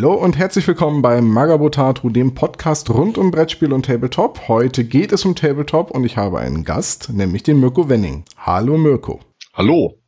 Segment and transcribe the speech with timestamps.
[0.00, 4.48] Hallo und herzlich willkommen bei Magabotato, dem Podcast rund um Brettspiel und Tabletop.
[4.48, 8.24] Heute geht es um Tabletop und ich habe einen Gast, nämlich den Mirko Wenning.
[8.38, 9.20] Hallo Mirko.
[9.52, 9.98] Hallo.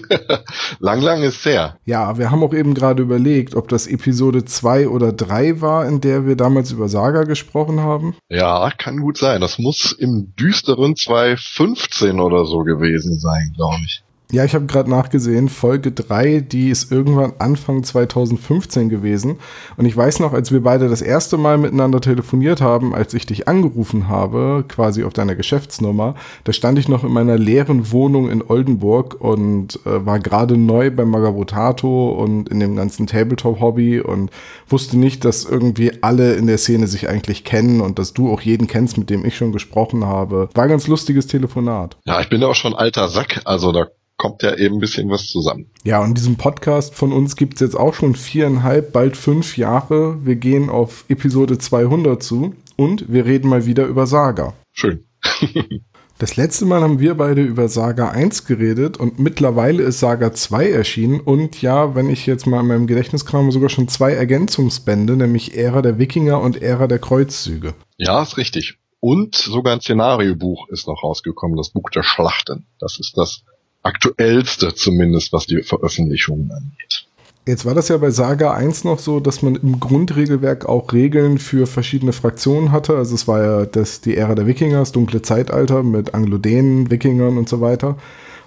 [0.80, 1.78] lang, lang ist her.
[1.86, 6.02] Ja, wir haben auch eben gerade überlegt, ob das Episode 2 oder 3 war, in
[6.02, 8.16] der wir damals über Saga gesprochen haben.
[8.28, 9.40] Ja, kann gut sein.
[9.40, 14.02] Das muss im düsteren 2015 oder so gewesen sein, glaube ich.
[14.30, 19.38] Ja, ich habe gerade nachgesehen, Folge 3, die ist irgendwann Anfang 2015 gewesen.
[19.78, 23.24] Und ich weiß noch, als wir beide das erste Mal miteinander telefoniert haben, als ich
[23.24, 26.14] dich angerufen habe, quasi auf deiner Geschäftsnummer,
[26.44, 30.90] da stand ich noch in meiner leeren Wohnung in Oldenburg und äh, war gerade neu
[30.90, 34.30] beim Magabotato und in dem ganzen Tabletop-Hobby und
[34.68, 38.42] wusste nicht, dass irgendwie alle in der Szene sich eigentlich kennen und dass du auch
[38.42, 40.50] jeden kennst, mit dem ich schon gesprochen habe.
[40.52, 41.96] War ein ganz lustiges Telefonat.
[42.04, 43.86] Ja, ich bin ja auch schon alter Sack, also da
[44.18, 45.70] kommt ja eben ein bisschen was zusammen.
[45.84, 50.18] Ja, und diesen Podcast von uns gibt's jetzt auch schon viereinhalb, bald fünf Jahre.
[50.26, 54.52] Wir gehen auf Episode 200 zu und wir reden mal wieder über Saga.
[54.72, 55.04] Schön.
[56.20, 60.68] Das letzte Mal haben wir beide über Saga 1 geredet und mittlerweile ist Saga 2
[60.68, 65.16] erschienen und ja, wenn ich jetzt mal in meinem Gedächtnis krame, sogar schon zwei Ergänzungsbände,
[65.16, 67.74] nämlich Ära der Wikinger und Ära der Kreuzzüge.
[67.98, 68.78] Ja, ist richtig.
[68.98, 72.66] Und sogar ein Szenariobuch ist noch rausgekommen, das Buch der Schlachten.
[72.80, 73.44] Das ist das
[73.82, 77.06] aktuellste zumindest, was die Veröffentlichungen angeht.
[77.46, 81.38] Jetzt war das ja bei Saga 1 noch so, dass man im Grundregelwerk auch Regeln
[81.38, 82.94] für verschiedene Fraktionen hatte.
[82.96, 87.38] Also es war ja das, die Ära der Wikinger, das dunkle Zeitalter mit Anglodenen, Wikingern
[87.38, 87.96] und so weiter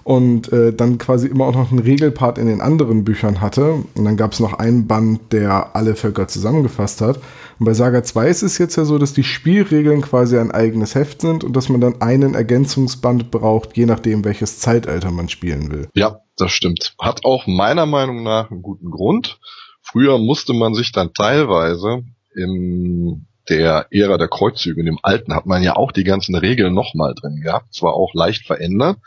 [0.04, 3.84] und äh, dann quasi immer auch noch einen Regelpart in den anderen Büchern hatte.
[3.96, 7.18] Und dann gab es noch einen Band, der alle Völker zusammengefasst hat.
[7.60, 10.96] Und bei Saga 2 ist es jetzt ja so, dass die Spielregeln quasi ein eigenes
[10.96, 15.72] Heft sind und dass man dann einen Ergänzungsband braucht, je nachdem, welches Zeitalter man spielen
[15.72, 15.88] will.
[15.94, 16.96] Ja, das stimmt.
[17.00, 19.40] Hat auch meiner Meinung nach einen guten Grund.
[19.84, 25.46] Früher musste man sich dann teilweise im der Ära der Kreuzzüge, in dem alten, hat
[25.46, 28.98] man ja auch die ganzen Regeln nochmal drin gehabt, zwar auch leicht verändert,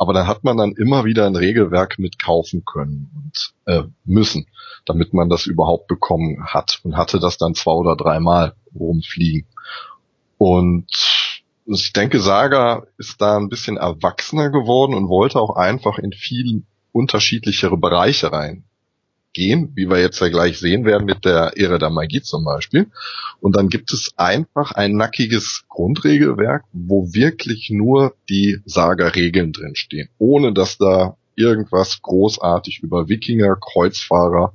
[0.00, 4.46] aber dann hat man dann immer wieder ein Regelwerk mitkaufen können und äh, müssen,
[4.86, 9.46] damit man das überhaupt bekommen hat und hatte das dann zwei oder dreimal rumfliegen.
[10.38, 10.86] Und
[11.66, 16.62] ich denke, Saga ist da ein bisschen erwachsener geworden und wollte auch einfach in viel
[16.92, 18.64] unterschiedlichere Bereiche rein
[19.32, 22.90] gehen, wie wir jetzt ja gleich sehen werden mit der Ehre der Magie zum Beispiel.
[23.40, 30.52] Und dann gibt es einfach ein nackiges Grundregelwerk, wo wirklich nur die Saga-Regeln drinstehen, ohne
[30.52, 34.52] dass da irgendwas großartig über Wikinger, Kreuzfahrer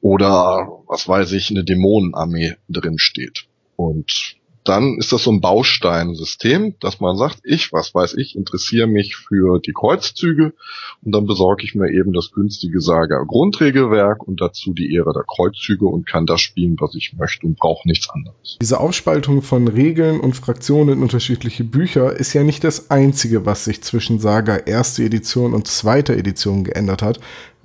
[0.00, 3.46] oder was weiß ich, eine Dämonenarmee drinsteht.
[3.76, 8.86] Und dann ist das so ein Bausteinsystem, dass man sagt, ich, was weiß ich, interessiere
[8.86, 10.54] mich für die Kreuzzüge
[11.04, 15.24] und dann besorge ich mir eben das günstige Saga Grundregelwerk und dazu die Ehre der
[15.24, 18.56] Kreuzzüge und kann das spielen, was ich möchte und brauche nichts anderes.
[18.60, 23.66] Diese Aufspaltung von Regeln und Fraktionen in unterschiedliche Bücher ist ja nicht das einzige, was
[23.66, 27.20] sich zwischen Saga erste Edition und zweiter Edition geändert hat.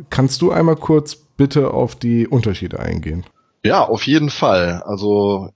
[0.10, 3.24] Kannst du einmal kurz bitte auf die Unterschiede eingehen?
[3.64, 4.82] Ja, auf jeden Fall.
[4.86, 5.50] Also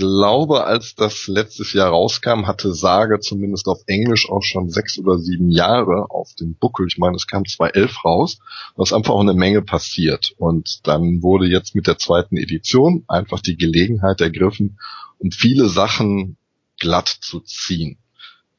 [0.00, 5.18] glaube, als das letztes Jahr rauskam, hatte Sage zumindest auf Englisch auch schon sechs oder
[5.18, 6.86] sieben Jahre auf dem Buckel.
[6.88, 8.38] Ich meine, es kam 2011 raus.
[8.76, 10.32] Da ist einfach auch eine Menge passiert.
[10.38, 14.78] Und dann wurde jetzt mit der zweiten Edition einfach die Gelegenheit ergriffen,
[15.18, 16.38] um viele Sachen
[16.78, 17.98] glatt zu ziehen.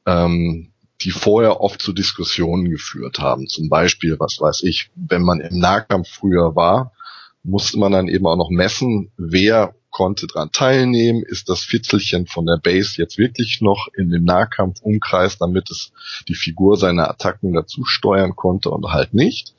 [0.06, 3.48] Ähm, die vorher oft zu Diskussionen geführt haben.
[3.48, 6.94] Zum Beispiel, was weiß ich, wenn man im Nahkampf früher war,
[7.44, 12.46] musste man dann eben auch noch messen, wer konnte dran teilnehmen, ist das Fitzelchen von
[12.46, 15.92] der Base jetzt wirklich noch in dem Nahkampfumkreis, damit es
[16.28, 19.54] die Figur seiner Attacken dazu steuern konnte und halt nicht.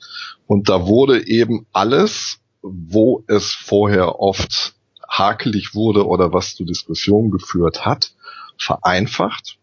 [0.47, 4.73] Und da wurde eben alles, wo es vorher oft
[5.07, 8.13] hakelig wurde oder was zu Diskussionen geführt hat,
[8.57, 9.57] vereinfacht.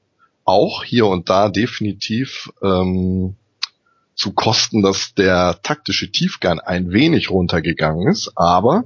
[0.44, 3.36] Auch hier und da definitiv ähm,
[4.20, 8.84] zu Kosten, dass der taktische Tiefgang ein wenig runtergegangen ist, aber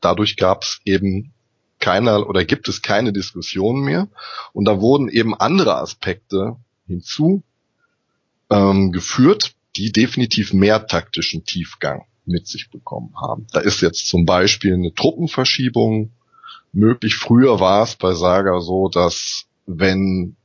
[0.00, 1.32] dadurch gab es eben
[1.80, 4.06] keiner oder gibt es keine Diskussion mehr.
[4.52, 6.54] Und da wurden eben andere Aspekte
[6.86, 7.42] hinzu
[8.48, 13.48] ähm, geführt, die definitiv mehr taktischen Tiefgang mit sich bekommen haben.
[13.52, 16.12] Da ist jetzt zum Beispiel eine Truppenverschiebung
[16.72, 17.16] möglich.
[17.16, 20.36] Früher war es bei Saga so, dass wenn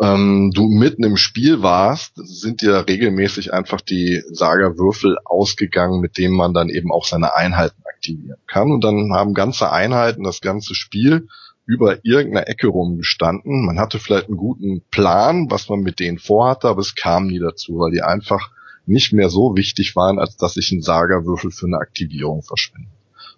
[0.00, 6.34] ähm, du mitten im Spiel warst, sind dir regelmäßig einfach die Saga-Würfel ausgegangen, mit denen
[6.34, 8.72] man dann eben auch seine Einheiten aktivieren kann.
[8.72, 11.28] Und dann haben ganze Einheiten das ganze Spiel
[11.66, 13.64] über irgendeine Ecke rumgestanden.
[13.64, 17.38] Man hatte vielleicht einen guten Plan, was man mit denen vorhatte, aber es kam nie
[17.38, 18.50] dazu, weil die einfach
[18.86, 22.90] nicht mehr so wichtig waren, als dass ich einen Saga-Würfel für eine Aktivierung verschwende.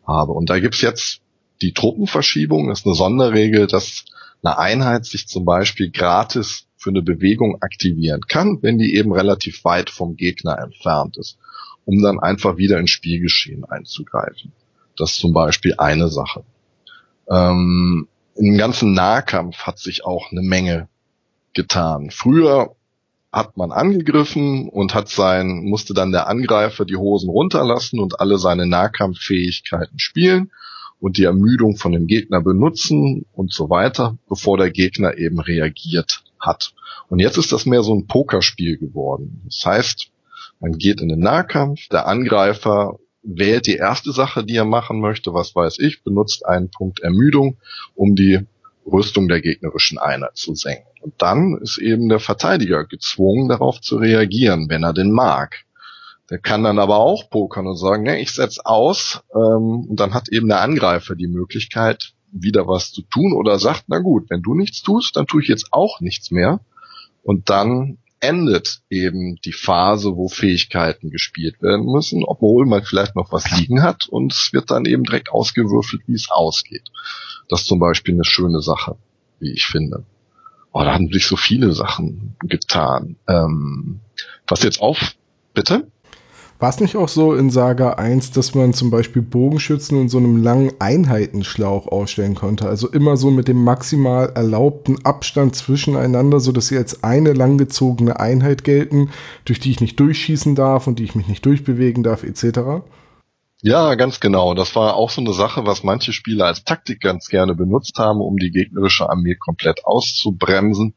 [0.06, 0.32] habe.
[0.32, 1.20] Und da gibt's jetzt
[1.60, 4.04] die Truppenverschiebung, das ist eine Sonderregel, dass
[4.44, 9.64] eine Einheit sich zum Beispiel gratis für eine Bewegung aktivieren kann, wenn die eben relativ
[9.64, 11.38] weit vom Gegner entfernt ist,
[11.86, 14.52] um dann einfach wieder ins Spielgeschehen einzugreifen.
[14.96, 16.44] Das ist zum Beispiel eine Sache.
[17.28, 18.06] Ähm,
[18.36, 20.88] Im ganzen Nahkampf hat sich auch eine Menge
[21.54, 22.10] getan.
[22.10, 22.76] Früher
[23.32, 28.38] hat man angegriffen und hat sein, musste dann der Angreifer die Hosen runterlassen und alle
[28.38, 30.52] seine Nahkampffähigkeiten spielen
[31.00, 36.24] und die Ermüdung von dem Gegner benutzen und so weiter, bevor der Gegner eben reagiert
[36.40, 36.74] hat.
[37.08, 39.42] Und jetzt ist das mehr so ein Pokerspiel geworden.
[39.44, 40.10] Das heißt,
[40.60, 45.32] man geht in den Nahkampf, der Angreifer wählt die erste Sache, die er machen möchte,
[45.32, 47.56] was weiß ich, benutzt einen Punkt Ermüdung,
[47.94, 48.40] um die
[48.86, 50.86] Rüstung der gegnerischen Einheit zu senken.
[51.00, 55.64] Und dann ist eben der Verteidiger gezwungen, darauf zu reagieren, wenn er den mag.
[56.30, 60.14] Der kann dann aber auch pokern und sagen, ne, ich setz aus, ähm, und dann
[60.14, 64.42] hat eben der Angreifer die Möglichkeit, wieder was zu tun oder sagt, na gut, wenn
[64.42, 66.60] du nichts tust, dann tue ich jetzt auch nichts mehr.
[67.22, 73.32] Und dann endet eben die Phase, wo Fähigkeiten gespielt werden müssen, obwohl man vielleicht noch
[73.32, 76.90] was liegen hat und es wird dann eben direkt ausgewürfelt, wie es ausgeht.
[77.48, 78.96] Das ist zum Beispiel eine schöne Sache,
[79.40, 80.04] wie ich finde.
[80.72, 83.16] Oh, da haben sich so viele Sachen getan.
[83.28, 84.00] Ähm,
[84.46, 85.14] was jetzt auf,
[85.52, 85.90] bitte?
[86.64, 90.16] War es nicht auch so in Saga 1, dass man zum Beispiel Bogenschützen in so
[90.16, 92.66] einem langen Einheitenschlauch ausstellen konnte?
[92.66, 98.18] Also immer so mit dem maximal erlaubten Abstand zwischeneinander, so dass sie als eine langgezogene
[98.18, 99.10] Einheit gelten,
[99.44, 102.60] durch die ich nicht durchschießen darf und die ich mich nicht durchbewegen darf, etc.
[103.60, 104.54] Ja, ganz genau.
[104.54, 108.22] Das war auch so eine Sache, was manche Spieler als Taktik ganz gerne benutzt haben,
[108.22, 110.94] um die gegnerische Armee komplett auszubremsen.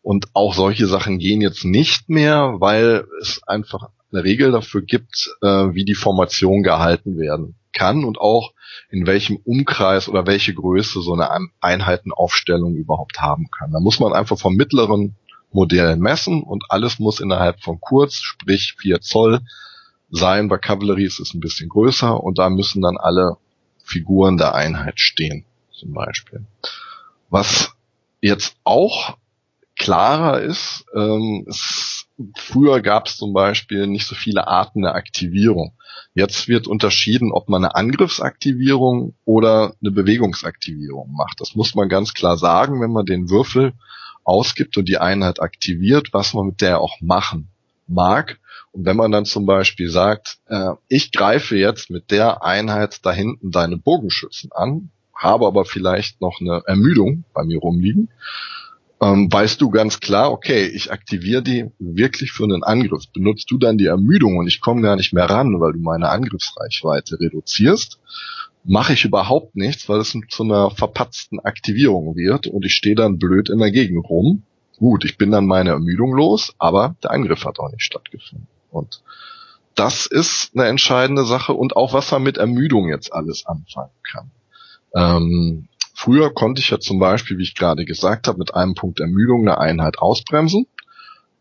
[0.00, 5.30] Und auch solche Sachen gehen jetzt nicht mehr, weil es einfach eine Regel dafür gibt,
[5.42, 8.52] äh, wie die Formation gehalten werden kann und auch
[8.90, 13.72] in welchem Umkreis oder welche Größe so eine Einheitenaufstellung überhaupt haben kann.
[13.72, 15.16] Da muss man einfach vom mittleren
[15.52, 19.40] Modell messen und alles muss innerhalb von kurz, sprich vier Zoll
[20.10, 20.48] sein.
[20.48, 23.36] Bei Kavallerie ist es ein bisschen größer und da müssen dann alle
[23.82, 26.44] Figuren der Einheit stehen, zum Beispiel.
[27.30, 27.72] Was
[28.20, 29.16] jetzt auch
[29.76, 31.97] klarer ist, ähm, ist
[32.36, 35.74] früher gab es zum Beispiel nicht so viele Arten der Aktivierung.
[36.14, 41.40] Jetzt wird unterschieden, ob man eine Angriffsaktivierung oder eine Bewegungsaktivierung macht.
[41.40, 43.72] Das muss man ganz klar sagen, wenn man den Würfel
[44.24, 47.48] ausgibt und die Einheit aktiviert, was man mit der auch machen
[47.86, 48.38] mag.
[48.72, 53.12] Und wenn man dann zum Beispiel sagt, äh, ich greife jetzt mit der Einheit da
[53.12, 58.10] hinten deine Bogenschützen an, habe aber vielleicht noch eine Ermüdung bei mir rumliegen,
[59.00, 63.04] ähm, weißt du ganz klar, okay, ich aktiviere die wirklich für einen Angriff.
[63.12, 66.08] Benutzt du dann die Ermüdung und ich komme gar nicht mehr ran, weil du meine
[66.08, 68.00] Angriffsreichweite reduzierst,
[68.64, 73.18] mache ich überhaupt nichts, weil es zu einer verpatzten Aktivierung wird und ich stehe dann
[73.18, 74.42] blöd in der Gegend rum.
[74.78, 78.48] Gut, ich bin dann meine Ermüdung los, aber der Angriff hat auch nicht stattgefunden.
[78.70, 79.02] Und
[79.74, 84.30] das ist eine entscheidende Sache und auch was man mit Ermüdung jetzt alles anfangen kann.
[84.94, 85.68] Ähm,
[86.00, 89.40] Früher konnte ich ja zum Beispiel, wie ich gerade gesagt habe, mit einem Punkt Ermüdung
[89.40, 90.68] eine Einheit ausbremsen.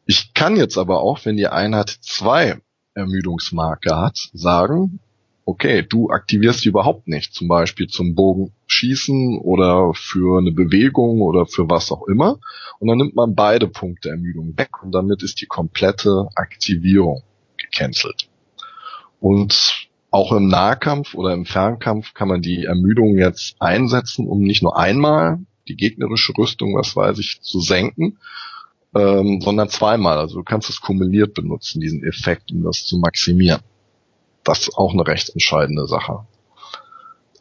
[0.07, 2.59] Ich kann jetzt aber auch, wenn die Einheit zwei
[2.95, 4.99] Ermüdungsmarke hat, sagen,
[5.45, 11.45] okay, du aktivierst die überhaupt nicht, zum Beispiel zum Bogenschießen oder für eine Bewegung oder
[11.45, 12.39] für was auch immer.
[12.79, 17.21] Und dann nimmt man beide Punkte Ermüdung weg und damit ist die komplette Aktivierung
[17.57, 18.27] gecancelt.
[19.19, 24.63] Und auch im Nahkampf oder im Fernkampf kann man die Ermüdung jetzt einsetzen, um nicht
[24.63, 28.17] nur einmal die gegnerische Rüstung, was weiß ich, zu senken,
[28.95, 30.17] ähm, sondern zweimal.
[30.17, 33.61] Also du kannst es kumuliert benutzen, diesen Effekt, um das zu maximieren.
[34.43, 36.25] Das ist auch eine recht entscheidende Sache.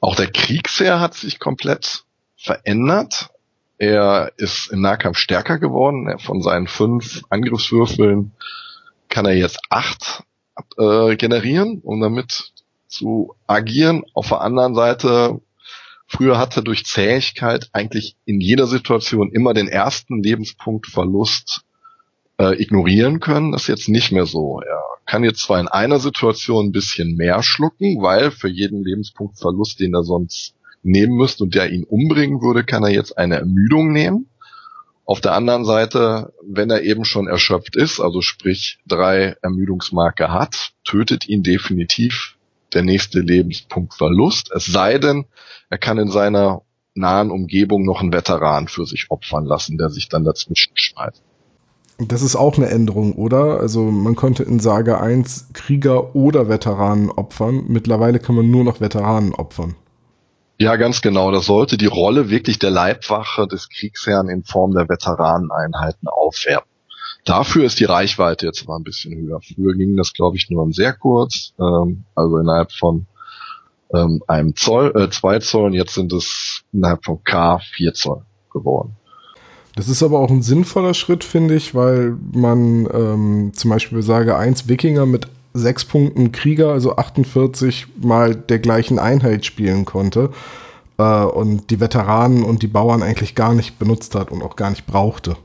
[0.01, 2.05] Auch der Kriegsherr hat sich komplett
[2.37, 3.31] verändert.
[3.79, 6.19] Er ist im Nahkampf stärker geworden.
[6.19, 8.33] Von seinen fünf Angriffswürfeln
[9.09, 10.25] kann er jetzt acht
[10.79, 12.53] äh, generieren, um damit
[12.89, 14.05] zu agieren.
[14.15, 15.41] Auf der anderen Seite,
[16.07, 21.63] früher hatte durch Zähigkeit eigentlich in jeder Situation immer den ersten Lebenspunkt Verlust
[22.39, 23.53] äh, ignorieren können.
[23.53, 24.61] Das ist jetzt nicht mehr so.
[24.61, 29.39] Er kann jetzt zwar in einer Situation ein bisschen mehr schlucken, weil für jeden Lebenspunkt
[29.39, 33.37] Verlust, den er sonst nehmen müsste und der ihn umbringen würde, kann er jetzt eine
[33.37, 34.29] Ermüdung nehmen.
[35.07, 40.73] Auf der anderen Seite, wenn er eben schon erschöpft ist, also sprich drei Ermüdungsmarke hat,
[40.85, 42.37] tötet ihn definitiv
[42.75, 44.51] der nächste Lebenspunkt Verlust.
[44.53, 45.27] Es sei denn,
[45.71, 46.63] er kann in seiner
[46.95, 51.23] nahen Umgebung noch einen Veteran für sich opfern lassen, der sich dann dazwischen schmeißt.
[51.99, 53.61] Das ist auch eine Änderung, oder?
[53.61, 57.65] Also man konnte in Saga 1 Krieger oder Veteranen opfern.
[57.69, 59.77] Mittlerweile kann man nur noch Veteranen opfern.
[60.59, 61.31] Ja, ganz genau.
[61.31, 66.71] Das sollte die Rolle wirklich der Leibwache des Kriegsherrn in Form der Veteraneneinheiten aufwerten.
[67.25, 69.41] Dafür ist die Reichweite jetzt mal ein bisschen höher.
[69.41, 73.07] Früher ging das, glaube ich, nur sehr kurz, ähm, also innerhalb von
[73.93, 78.23] ähm, einem Zoll, äh, zwei Zoll und jetzt sind es innerhalb von K vier Zoll
[78.53, 78.97] geworden.
[79.75, 84.37] Das ist aber auch ein sinnvoller Schritt, finde ich, weil man ähm, zum Beispiel sage
[84.37, 90.31] 1 Wikinger mit sechs Punkten Krieger, also 48 mal der gleichen Einheit spielen konnte
[90.99, 94.71] äh, und die Veteranen und die Bauern eigentlich gar nicht benutzt hat und auch gar
[94.71, 95.37] nicht brauchte.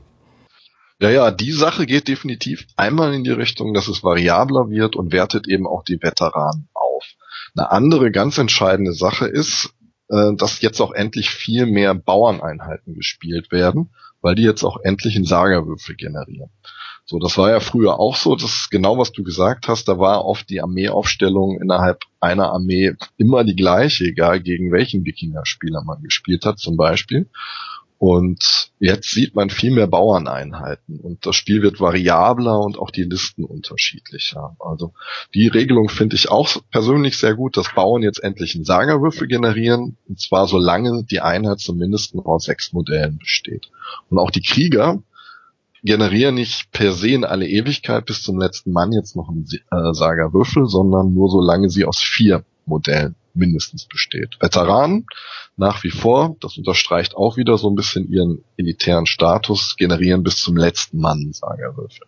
[1.00, 5.12] Ja, ja, die Sache geht definitiv einmal in die Richtung, dass es variabler wird und
[5.12, 7.04] wertet eben auch die Veteranen auf.
[7.56, 9.74] Eine andere ganz entscheidende Sache ist,
[10.08, 13.90] äh, dass jetzt auch endlich viel mehr Bauerneinheiten gespielt werden
[14.22, 16.50] weil die jetzt auch endlich einen Sagerwürfel generieren.
[17.04, 19.98] So, das war ja früher auch so, das ist genau was du gesagt hast, da
[19.98, 26.02] war oft die Armeeaufstellung innerhalb einer Armee immer die gleiche, egal gegen welchen Wikinger-Spieler man
[26.02, 27.28] gespielt hat zum Beispiel.
[27.98, 33.04] Und jetzt sieht man viel mehr Bauerneinheiten und das Spiel wird variabler und auch die
[33.04, 34.56] Listen unterschiedlicher.
[34.58, 34.92] Also
[35.34, 39.98] die Regelung finde ich auch persönlich sehr gut, dass Bauern jetzt endlich einen Sagerwürfel generieren
[40.08, 43.70] und zwar solange die Einheit zumindest aus sechs Modellen besteht.
[44.08, 45.00] Und auch die Krieger
[45.82, 49.94] generieren nicht per se in alle Ewigkeit bis zum letzten Mann jetzt noch einen äh,
[49.94, 54.36] Sagerwürfel, sondern nur solange sie aus vier Modellen mindestens besteht.
[54.40, 55.06] Veteranen
[55.56, 60.36] nach wie vor, das unterstreicht auch wieder so ein bisschen ihren elitären Status, generieren bis
[60.36, 62.06] zum letzten Mann Sagerwürfel.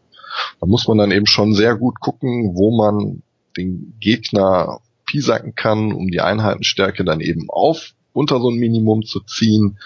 [0.61, 3.23] Da muss man dann eben schon sehr gut gucken, wo man
[3.57, 9.21] den Gegner piesacken kann, um die Einheitenstärke dann eben auf unter so ein Minimum zu
[9.21, 9.79] ziehen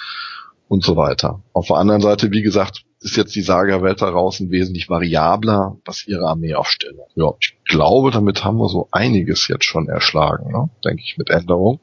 [0.68, 1.42] und so weiter.
[1.52, 6.06] Auf der anderen Seite, wie gesagt, ist jetzt die Saga-Welt da draußen wesentlich variabler, was
[6.06, 6.96] ihre Armee aufstellt.
[7.14, 10.68] Ja, ich glaube, damit haben wir so einiges jetzt schon erschlagen, ne?
[10.84, 11.80] denke ich, mit Änderungen.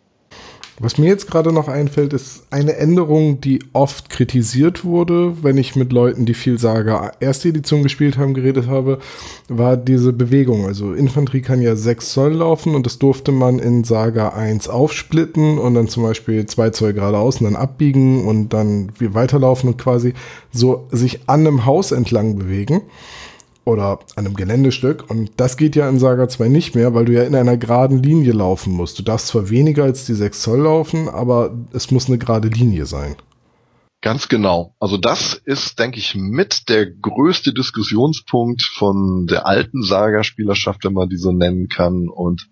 [0.78, 5.78] Was mir jetzt gerade noch einfällt, ist eine Änderung, die oft kritisiert wurde, wenn ich
[5.78, 9.00] mit Leuten, die viel Saga erste Edition gespielt haben, geredet habe,
[9.48, 10.66] war diese Bewegung.
[10.66, 15.60] Also Infanterie kann ja 6 Zoll laufen und das durfte man in Saga 1 aufsplitten
[15.60, 20.14] und dann zum Beispiel 2 Zoll geradeaus und dann abbiegen und dann weiterlaufen und quasi
[20.52, 22.82] so sich an einem Haus entlang bewegen
[23.66, 25.10] oder einem Geländestück.
[25.10, 28.02] Und das geht ja in Saga 2 nicht mehr, weil du ja in einer geraden
[28.02, 28.98] Linie laufen musst.
[29.00, 32.86] Du darfst zwar weniger als die 6 Zoll laufen, aber es muss eine gerade Linie
[32.86, 33.16] sein.
[34.02, 34.76] Ganz genau.
[34.80, 41.10] Also das ist, denke ich, mit der größte Diskussionspunkt von der alten Saga-Spielerschaft, wenn man
[41.10, 42.48] die so nennen kann, und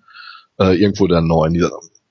[0.57, 1.53] äh, irgendwo der neuen.
[1.53, 1.65] Die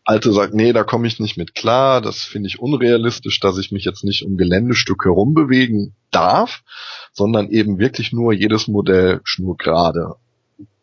[0.05, 3.73] alte sagt, nee, da komme ich nicht mit klar, das finde ich unrealistisch, dass ich
[3.73, 6.63] mich jetzt nicht um Geländestück herum bewegen darf,
[7.13, 10.17] sondern eben wirklich nur jedes Modell schnurgerade.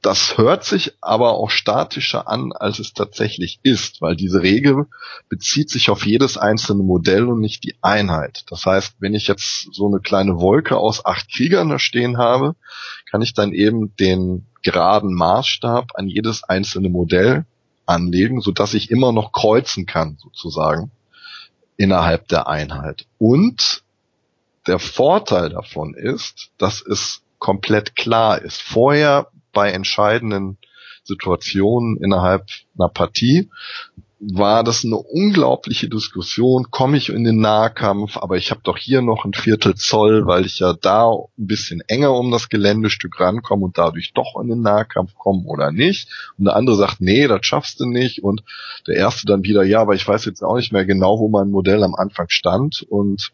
[0.02, 4.86] Das hört sich aber auch statischer an, als es tatsächlich ist, weil diese Regel
[5.28, 8.46] bezieht sich auf jedes einzelne Modell und nicht die Einheit.
[8.50, 12.56] Das heißt, wenn ich jetzt so eine kleine Wolke aus acht Kriegern da stehen habe,
[13.12, 17.46] kann ich dann eben den geraden Maßstab an jedes einzelne Modell
[17.86, 20.92] anlegen, so dass ich immer noch kreuzen kann, sozusagen,
[21.76, 23.06] innerhalb der Einheit.
[23.18, 23.84] Und
[24.68, 28.62] der Vorteil davon ist, dass es komplett klar ist.
[28.62, 30.58] Vorher bei entscheidenden
[31.04, 32.46] Situationen innerhalb
[32.78, 33.50] einer Partie
[34.20, 36.72] war das eine unglaubliche Diskussion.
[36.72, 40.46] Komme ich in den Nahkampf, aber ich habe doch hier noch ein Viertel Zoll, weil
[40.46, 44.62] ich ja da ein bisschen enger um das Geländestück rankomme und dadurch doch in den
[44.62, 46.10] Nahkampf komme oder nicht.
[46.38, 48.22] Und der andere sagt, nee, das schaffst du nicht.
[48.22, 48.44] Und
[48.88, 51.50] der erste dann wieder, ja, aber ich weiß jetzt auch nicht mehr genau, wo mein
[51.50, 52.86] Modell am Anfang stand.
[52.90, 53.32] Und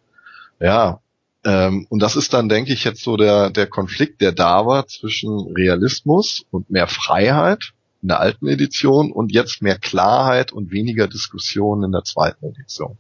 [0.60, 1.00] ja,
[1.46, 4.88] ähm, und das ist dann, denke ich, jetzt so der, der Konflikt, der da war
[4.88, 11.08] zwischen Realismus und mehr Freiheit in der alten Edition und jetzt mehr Klarheit und weniger
[11.08, 12.98] Diskussion in der zweiten Edition.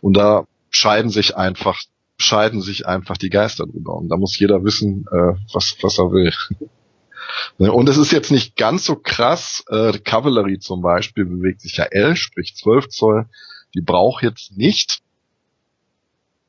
[0.00, 1.78] Und da scheiden sich einfach
[2.18, 3.96] scheiden sich einfach die Geister drüber.
[3.96, 6.32] Und da muss jeder wissen, äh, was, was er will.
[7.58, 9.64] Und es ist jetzt nicht ganz so krass.
[9.68, 13.26] Äh, Cavalry zum Beispiel bewegt sich ja L, sprich 12 Zoll.
[13.74, 15.00] Die braucht jetzt nicht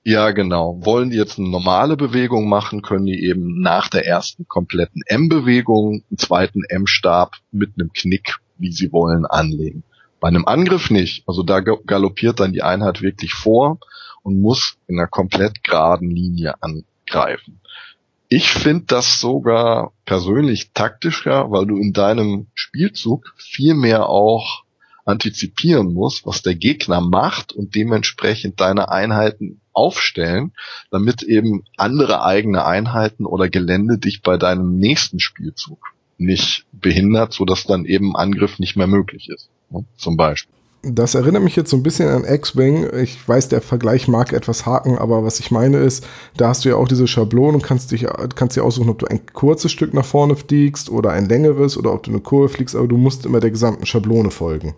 [0.06, 0.80] ja, genau.
[0.84, 6.04] Wollen die jetzt eine normale Bewegung machen, können die eben nach der ersten kompletten M-Bewegung
[6.10, 9.84] einen zweiten M-Stab mit einem Knick, wie sie wollen, anlegen.
[10.20, 11.24] Bei einem Angriff nicht.
[11.28, 13.80] Also da galoppiert dann die Einheit wirklich vor
[14.24, 17.62] und muss in einer komplett geraden Linie angreifen.
[18.28, 24.63] Ich finde das sogar persönlich taktischer, weil du in deinem Spielzug viel mehr auch
[25.06, 30.54] antizipieren musst, was der Gegner macht und dementsprechend deine Einheiten aufstellen,
[30.92, 37.44] damit eben andere eigene Einheiten oder Gelände dich bei deinem nächsten Spielzug nicht behindert, so
[37.44, 39.50] dass dann eben Angriff nicht mehr möglich ist.
[39.70, 39.84] Ne?
[39.98, 40.54] Zum Beispiel.
[40.86, 42.90] Das erinnert mich jetzt so ein bisschen an X-Wing.
[43.02, 46.06] Ich weiß, der Vergleich mag etwas haken, aber was ich meine ist,
[46.36, 48.06] da hast du ja auch diese Schablone und kannst dich,
[48.36, 51.94] kannst dir aussuchen, ob du ein kurzes Stück nach vorne fliegst oder ein längeres oder
[51.94, 54.76] ob du eine Kurve fliegst, aber du musst immer der gesamten Schablone folgen.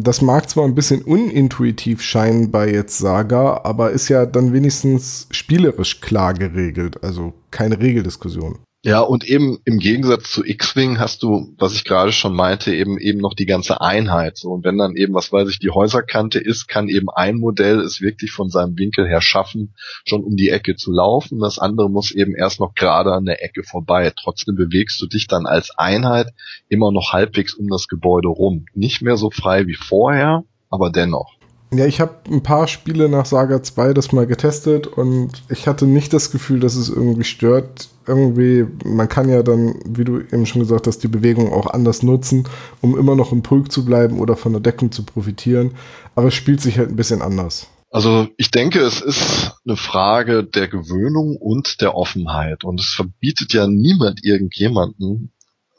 [0.00, 5.26] Das mag zwar ein bisschen unintuitiv scheinen bei jetzt Saga, aber ist ja dann wenigstens
[5.30, 8.58] spielerisch klar geregelt, also keine Regeldiskussion.
[8.84, 12.98] Ja, und eben im Gegensatz zu X-Wing hast du, was ich gerade schon meinte, eben
[12.98, 14.36] eben noch die ganze Einheit.
[14.36, 17.78] So, und wenn dann eben, was weiß ich, die Häuserkante ist, kann eben ein Modell
[17.78, 19.72] es wirklich von seinem Winkel her schaffen,
[20.04, 21.38] schon um die Ecke zu laufen.
[21.38, 24.12] Das andere muss eben erst noch gerade an der Ecke vorbei.
[24.20, 26.32] Trotzdem bewegst du dich dann als Einheit
[26.68, 28.66] immer noch halbwegs um das Gebäude rum.
[28.74, 31.36] Nicht mehr so frei wie vorher, aber dennoch.
[31.74, 35.86] Ja, ich habe ein paar Spiele nach Saga 2 das mal getestet und ich hatte
[35.86, 37.88] nicht das Gefühl, dass es irgendwie stört.
[38.06, 42.02] Irgendwie, man kann ja dann, wie du eben schon gesagt hast, die Bewegung auch anders
[42.02, 42.46] nutzen,
[42.82, 45.70] um immer noch im Pulk zu bleiben oder von der Deckung zu profitieren.
[46.14, 47.68] Aber es spielt sich halt ein bisschen anders.
[47.90, 52.64] Also ich denke, es ist eine Frage der Gewöhnung und der Offenheit.
[52.64, 55.32] Und es verbietet ja niemand irgendjemanden,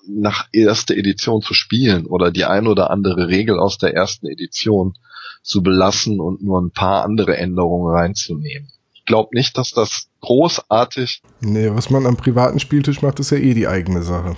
[0.08, 4.96] nach erster Edition zu spielen oder die ein oder andere Regel aus der ersten Edition
[5.44, 8.70] zu belassen und nur ein paar andere Änderungen reinzunehmen.
[8.94, 11.22] Ich glaube nicht, dass das großartig.
[11.42, 14.36] Nee, was man am privaten Spieltisch macht, ist ja eh die eigene Sache.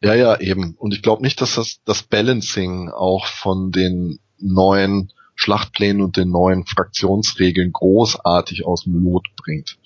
[0.00, 0.74] Ja, ja, eben.
[0.78, 6.30] Und ich glaube nicht, dass das das Balancing auch von den neuen Schlachtplänen und den
[6.30, 9.78] neuen Fraktionsregeln großartig aus dem Lot bringt.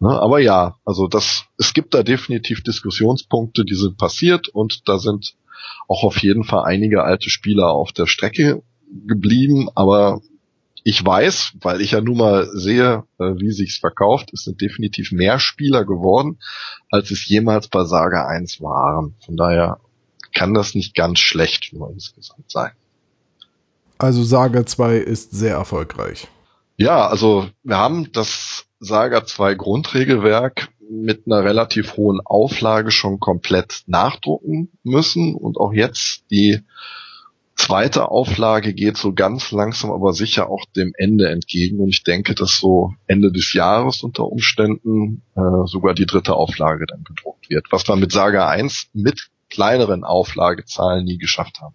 [0.00, 4.98] Ne, aber ja, also das, es gibt da definitiv Diskussionspunkte, die sind passiert und da
[4.98, 5.34] sind
[5.88, 8.62] auch auf jeden Fall einige alte Spieler auf der Strecke
[9.06, 10.20] geblieben, aber
[10.84, 15.12] ich weiß, weil ich ja nun mal sehe, äh, wie sich's verkauft, es sind definitiv
[15.12, 16.38] mehr Spieler geworden,
[16.90, 19.14] als es jemals bei Saga 1 waren.
[19.24, 19.80] Von daher
[20.32, 22.70] kann das nicht ganz schlecht nur insgesamt sein.
[23.98, 26.28] Also Saga 2 ist sehr erfolgreich.
[26.76, 33.82] Ja, also wir haben das Saga 2 Grundregelwerk mit einer relativ hohen Auflage schon komplett
[33.86, 36.60] nachdrucken müssen und auch jetzt die
[37.58, 41.80] zweite Auflage geht so ganz langsam, aber sicher auch dem Ende entgegen.
[41.80, 46.86] Und ich denke, dass so Ende des Jahres unter Umständen äh, sogar die dritte Auflage
[46.86, 51.74] dann gedruckt wird, was wir mit Saga 1 mit kleineren Auflagezahlen nie geschafft haben.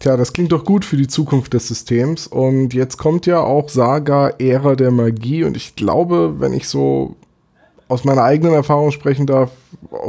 [0.00, 2.26] Tja, das klingt doch gut für die Zukunft des Systems.
[2.26, 5.44] Und jetzt kommt ja auch Saga Ära der Magie.
[5.44, 7.16] Und ich glaube, wenn ich so
[7.88, 9.50] aus meiner eigenen Erfahrung sprechen darf,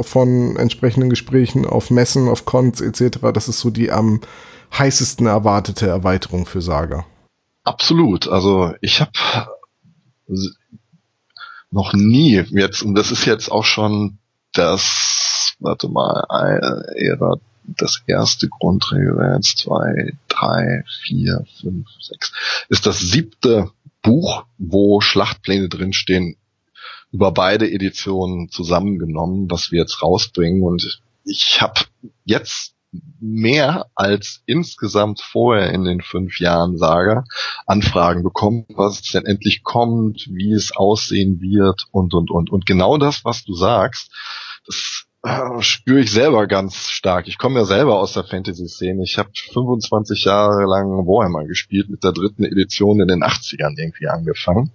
[0.00, 4.20] von entsprechenden Gesprächen auf Messen, auf Cons etc., das ist so die am
[4.78, 7.06] heißesten erwartete Erweiterung für Saga.
[7.64, 8.28] Absolut.
[8.28, 9.12] Also ich habe
[11.70, 14.18] noch nie jetzt, und das ist jetzt auch schon
[14.52, 16.24] das, warte mal,
[16.96, 22.32] Ära, das erste Grundregelwerk, zwei, drei, vier, fünf, sechs,
[22.68, 23.70] ist das siebte
[24.02, 26.36] Buch, wo Schlachtpläne drinstehen,
[27.12, 30.62] über beide Editionen zusammengenommen, was wir jetzt rausbringen.
[30.62, 31.80] Und ich habe
[32.24, 32.74] jetzt
[33.20, 37.24] mehr als insgesamt vorher in den fünf Jahren Saga
[37.66, 42.50] Anfragen bekommen, was denn endlich kommt, wie es aussehen wird und, und, und.
[42.50, 44.10] Und genau das, was du sagst,
[44.66, 47.28] das äh, spüre ich selber ganz stark.
[47.28, 49.04] Ich komme ja selber aus der Fantasy-Szene.
[49.04, 54.08] Ich habe 25 Jahre lang Warhammer gespielt, mit der dritten Edition in den 80ern irgendwie
[54.08, 54.72] angefangen.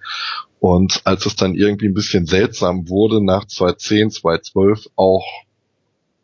[0.59, 5.25] Und als es dann irgendwie ein bisschen seltsam wurde, nach 2010, 2012 auch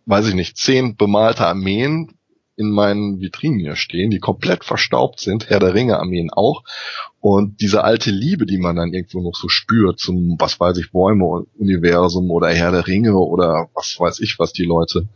[0.05, 2.13] weiß ich nicht, zehn bemalte Armeen
[2.55, 6.63] in meinen Vitrinen hier stehen, die komplett verstaubt sind, Herr der Ringe Armeen auch.
[7.19, 10.91] Und diese alte Liebe, die man dann irgendwo noch so spürt zum, was weiß ich,
[10.91, 15.07] Bäume-Universum oder Herr der Ringe oder was weiß ich, was die Leute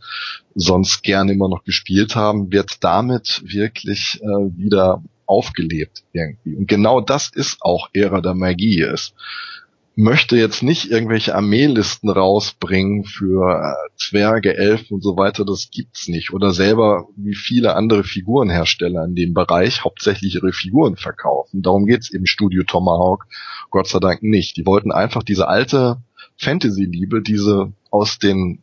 [0.54, 6.56] sonst gerne immer noch gespielt haben, wird damit wirklich äh, wieder aufgelebt irgendwie.
[6.56, 9.14] Und genau das ist auch Ära der Magie ist
[9.98, 16.06] möchte jetzt nicht irgendwelche Armeelisten rausbringen für äh, Zwerge, Elfen und so weiter, das gibt's
[16.06, 16.32] nicht.
[16.32, 21.62] Oder selber wie viele andere Figurenhersteller in dem Bereich hauptsächlich ihre Figuren verkaufen.
[21.62, 23.26] Darum geht's eben Studio Tomahawk
[23.70, 24.56] Gott sei Dank nicht.
[24.56, 26.00] Die wollten einfach diese alte
[26.36, 28.62] Fantasy-Liebe, diese aus den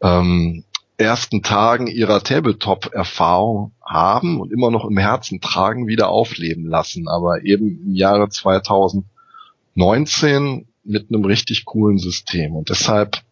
[0.00, 0.64] ähm,
[0.96, 7.08] ersten Tagen ihrer Tabletop-Erfahrung haben und immer noch im Herzen tragen, wieder aufleben lassen.
[7.08, 9.04] Aber eben im Jahre 2000
[9.80, 12.54] 19 mit einem richtig coolen System.
[12.54, 13.22] Und deshalb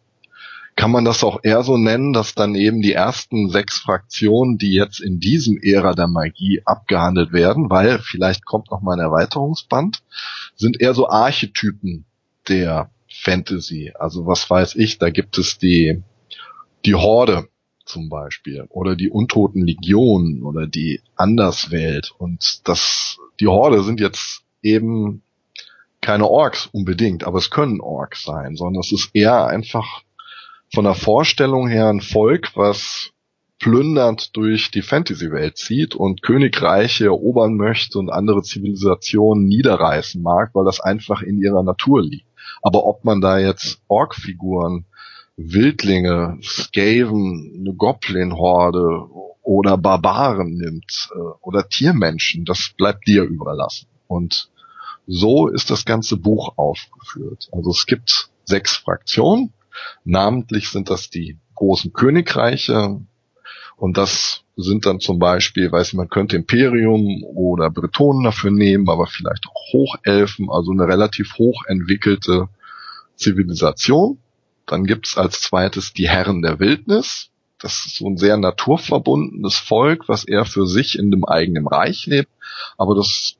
[0.75, 4.71] kann man das auch eher so nennen, dass dann eben die ersten sechs Fraktionen, die
[4.71, 10.01] jetzt in diesem Ära der Magie abgehandelt werden, weil vielleicht kommt noch mal ein Erweiterungsband,
[10.55, 12.05] sind eher so Archetypen
[12.47, 13.91] der Fantasy.
[13.99, 16.01] Also was weiß ich, da gibt es die,
[16.85, 17.49] die Horde
[17.85, 24.43] zum Beispiel oder die Untoten Legionen oder die Anderswelt und das, die Horde sind jetzt
[24.61, 25.23] eben
[26.09, 30.01] keine Orks unbedingt, aber es können Orks sein, sondern es ist eher einfach
[30.73, 33.11] von der Vorstellung her ein Volk, was
[33.59, 40.65] plündernd durch die Fantasy-Welt zieht und Königreiche erobern möchte und andere Zivilisationen niederreißen mag, weil
[40.65, 42.25] das einfach in ihrer Natur liegt.
[42.63, 44.85] Aber ob man da jetzt Ork-Figuren,
[45.37, 49.05] Wildlinge, Skaven, eine Goblin-Horde
[49.43, 53.87] oder Barbaren nimmt äh, oder Tiermenschen, das bleibt dir überlassen.
[54.07, 54.49] Und
[55.11, 57.49] so ist das ganze Buch aufgeführt.
[57.51, 59.53] Also es gibt sechs Fraktionen,
[60.03, 63.01] Namentlich sind das die großen Königreiche
[63.75, 69.07] und das sind dann zum Beispiel, weiß man könnte Imperium oder Bretonen dafür nehmen, aber
[69.07, 72.49] vielleicht auch Hochelfen, also eine relativ hochentwickelte
[73.15, 74.19] Zivilisation.
[74.65, 77.29] Dann gibt's als zweites die Herren der Wildnis.
[77.57, 82.05] Das ist so ein sehr naturverbundenes Volk, was eher für sich in dem eigenen Reich
[82.05, 82.29] lebt.
[82.77, 83.35] Aber das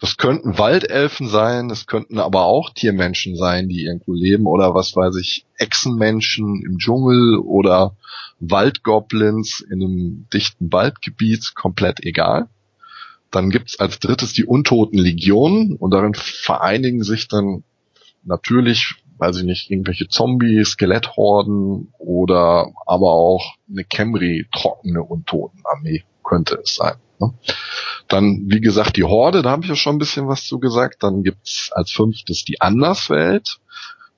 [0.00, 4.94] das könnten Waldelfen sein, das könnten aber auch Tiermenschen sein, die irgendwo leben oder was
[4.94, 7.96] weiß ich, Echsenmenschen im Dschungel oder
[8.38, 12.48] Waldgoblins in einem dichten Waldgebiet, komplett egal.
[13.30, 17.64] Dann gibt's als drittes die Untoten Legionen und darin vereinigen sich dann
[18.22, 26.60] natürlich, weiß ich nicht, irgendwelche Zombie, Skeletthorden oder aber auch eine Camry trockene Untotenarmee könnte
[26.62, 26.96] es sein.
[27.20, 27.34] Ne?
[28.08, 31.02] Dann, wie gesagt, die Horde, da habe ich ja schon ein bisschen was zu gesagt.
[31.02, 33.58] Dann gibt's als fünftes die Anderswelt.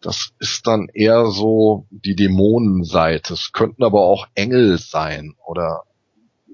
[0.01, 3.35] Das ist dann eher so die Dämonenseite.
[3.35, 5.85] Es könnten aber auch Engel sein oder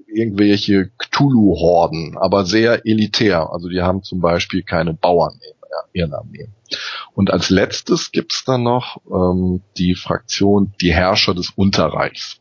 [0.07, 3.51] irgendwelche Cthulhu-Horden, aber sehr elitär.
[3.51, 5.55] Also die haben zum Beispiel keine Bauern in
[5.93, 6.53] ihren Armeen.
[7.13, 12.39] Und als letztes gibt's dann noch ähm, die Fraktion die Herrscher des Unterreichs.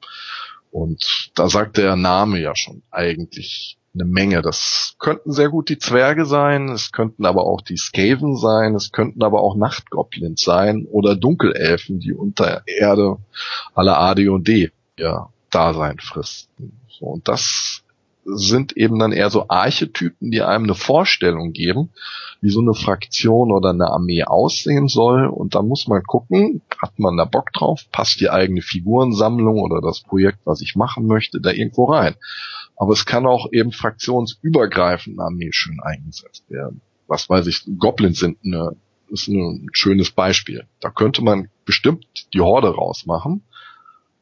[0.74, 4.42] Und da sagt der Name ja schon eigentlich eine Menge.
[4.42, 8.90] Das könnten sehr gut die Zwerge sein, es könnten aber auch die Skaven sein, es
[8.90, 13.18] könnten aber auch Nachtgoblins sein oder Dunkelelfen, die unter Erde
[13.72, 16.80] aller AD und D ja Dasein fristen.
[16.88, 17.84] So, und das
[18.24, 21.90] sind eben dann eher so Archetypen, die einem eine Vorstellung geben,
[22.40, 25.26] wie so eine Fraktion oder eine Armee aussehen soll.
[25.26, 29.80] Und da muss man gucken, hat man da Bock drauf, passt die eigene Figurensammlung oder
[29.80, 32.14] das Projekt, was ich machen möchte, da irgendwo rein.
[32.76, 36.80] Aber es kann auch eben fraktionsübergreifend Armee schön eingesetzt werden.
[37.06, 38.76] Was weiß ich, Goblins sind eine,
[39.08, 40.66] ist ein schönes Beispiel.
[40.80, 43.42] Da könnte man bestimmt die Horde rausmachen.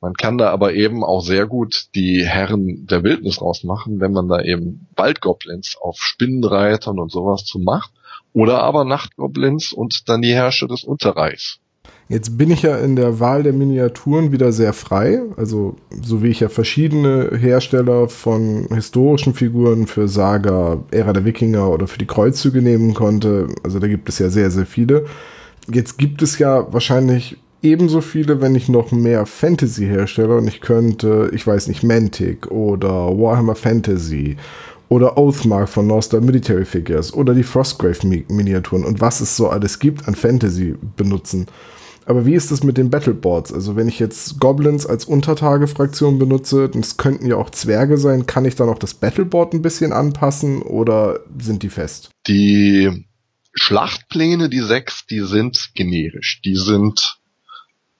[0.02, 4.28] Man kann da aber eben auch sehr gut die Herren der Wildnis rausmachen, wenn man
[4.28, 7.92] da eben Waldgoblins auf Spinnenreitern und sowas zu macht.
[8.32, 11.60] Oder aber Nachtgoblins und dann die Herrscher des Unterreichs.
[12.08, 15.22] Jetzt bin ich ja in der Wahl der Miniaturen wieder sehr frei.
[15.36, 21.70] Also, so wie ich ja verschiedene Hersteller von historischen Figuren für Saga, Ära der Wikinger
[21.70, 23.46] oder für die Kreuzzüge nehmen konnte.
[23.62, 25.06] Also, da gibt es ja sehr, sehr viele.
[25.72, 31.30] Jetzt gibt es ja wahrscheinlich ebenso viele, wenn nicht noch mehr Fantasy-Hersteller und ich könnte,
[31.32, 34.36] ich weiß nicht, Mantic oder Warhammer Fantasy
[34.88, 39.78] oder Oathmark von North Star Military Figures oder die Frostgrave-Miniaturen und was es so alles
[39.78, 41.46] gibt an Fantasy benutzen.
[42.04, 43.52] Aber wie ist das mit den Battleboards?
[43.52, 48.44] Also wenn ich jetzt Goblins als Untertage-Fraktion benutze, das könnten ja auch Zwerge sein, kann
[48.44, 52.10] ich dann auch das Battleboard ein bisschen anpassen oder sind die fest?
[52.26, 53.06] Die
[53.54, 56.40] Schlachtpläne, die sechs, die sind generisch.
[56.44, 57.21] Die sind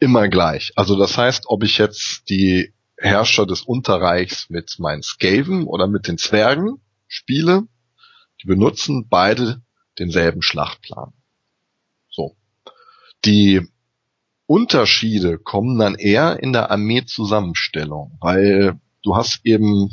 [0.02, 0.72] immer gleich.
[0.74, 6.08] Also das heißt, ob ich jetzt die Herrscher des Unterreichs mit meinen Skaven oder mit
[6.08, 7.62] den Zwergen spiele,
[8.42, 9.62] die benutzen beide
[10.00, 11.12] denselben Schlachtplan.
[12.10, 12.36] So.
[13.24, 13.68] Die
[14.46, 19.88] Unterschiede kommen dann eher in der Armeezusammenstellung, weil du hast eben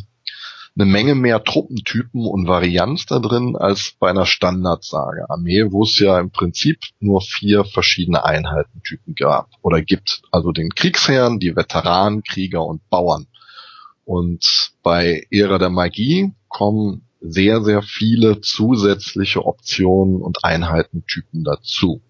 [0.76, 6.20] eine Menge mehr Truppentypen und Varianz da drin als bei einer Standardsage-Armee, wo es ja
[6.20, 10.22] im Prinzip nur vier verschiedene Einheitentypen gab oder gibt.
[10.32, 13.28] Also den Kriegsherren, die Veteranen, Krieger und Bauern.
[14.06, 22.02] Und bei Ära der Magie kommen sehr, sehr viele zusätzliche Optionen und Einheitentypen dazu.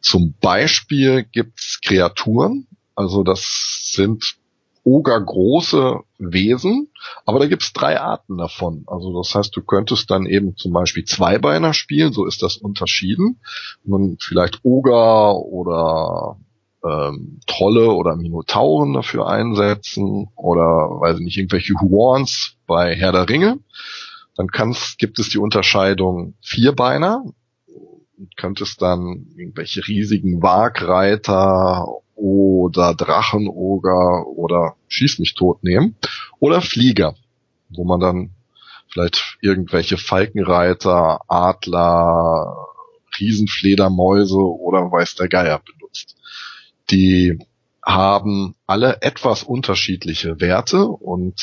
[0.00, 4.36] Zum Beispiel gibt's Kreaturen, also das sind
[4.84, 6.88] ogergroße Wesen,
[7.24, 8.84] aber da gibt's drei Arten davon.
[8.86, 13.40] Also das heißt, du könntest dann eben zum Beispiel Zweibeiner spielen, so ist das unterschieden.
[13.84, 16.36] Man vielleicht Oger oder
[16.84, 23.28] ähm, Trolle oder Minotauren dafür einsetzen oder weiß ich nicht, irgendwelche Huons bei Herr der
[23.28, 23.58] Ringe.
[24.36, 27.24] Dann kannst, gibt es die Unterscheidung Vierbeiner,
[28.36, 35.96] könntest dann irgendwelche riesigen Wagreiter oder Drachenoger oder Schieß mich tot nehmen
[36.38, 37.14] oder Flieger,
[37.70, 38.30] wo man dann
[38.88, 42.56] vielleicht irgendwelche Falkenreiter, Adler,
[43.18, 46.16] Riesenfledermäuse oder weiß der Geier benutzt.
[46.90, 47.38] Die
[47.84, 51.40] haben alle etwas unterschiedliche Werte und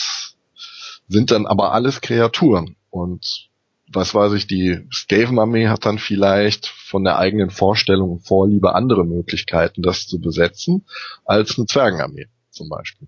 [1.08, 2.76] sind dann aber alles Kreaturen.
[2.90, 3.51] Und
[3.94, 9.06] was weiß ich, die Skaven-Armee hat dann vielleicht von der eigenen Vorstellung und Vorliebe andere
[9.06, 10.86] Möglichkeiten, das zu besetzen,
[11.26, 13.08] als eine Zwergenarmee zum Beispiel.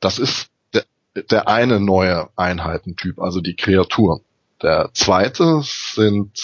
[0.00, 0.84] Das ist der,
[1.30, 4.20] der eine neue Einheitentyp, also die Kreaturen.
[4.62, 6.38] Der zweite sind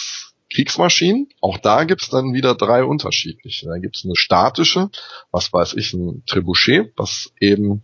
[0.51, 1.29] Kriegsmaschinen.
[1.41, 3.67] Auch da gibt's dann wieder drei unterschiedliche.
[3.67, 4.89] Da gibt's eine statische,
[5.31, 7.83] was weiß ich, ein Trebuchet, was eben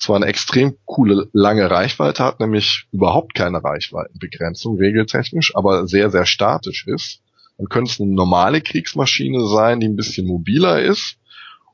[0.00, 6.26] zwar eine extrem coole lange Reichweite hat, nämlich überhaupt keine Reichweitenbegrenzung regeltechnisch, aber sehr, sehr
[6.26, 7.20] statisch ist.
[7.58, 11.18] Dann könnte es eine normale Kriegsmaschine sein, die ein bisschen mobiler ist,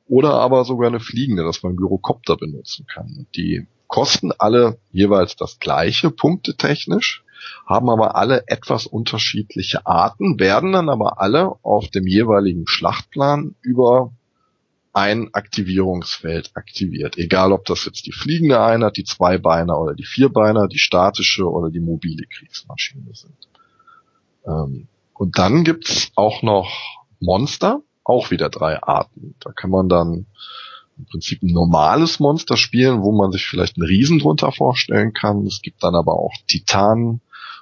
[0.08, 3.26] oder aber sogar eine fliegende, dass man Gyrokopter benutzen kann.
[3.36, 7.24] Die kosten alle jeweils das gleiche, punktetechnisch,
[7.64, 14.12] haben aber alle etwas unterschiedliche Arten, werden dann aber alle auf dem jeweiligen Schlachtplan über
[14.96, 17.18] ein Aktivierungsfeld aktiviert.
[17.18, 21.70] Egal, ob das jetzt die fliegende Einheit, die Zweibeiner oder die Vierbeiner, die statische oder
[21.70, 23.37] die mobile Kriegsmaschine sind.
[24.46, 26.70] Ähm, und dann gibt's auch noch
[27.20, 29.35] Monster, auch wieder drei Arten.
[29.40, 30.24] Da kann man dann
[30.96, 35.44] im Prinzip ein normales Monster spielen, wo man sich vielleicht einen Riesen drunter vorstellen kann.
[35.44, 37.20] Es gibt dann aber auch Titanen,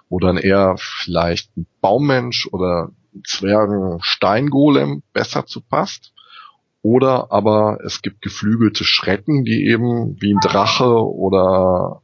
[0.08, 6.13] wo dann eher vielleicht ein Baummensch oder ein Zwergen-Steingolem besser zu passt.
[6.84, 12.02] Oder aber es gibt geflügelte Schrecken, die eben wie ein Drache oder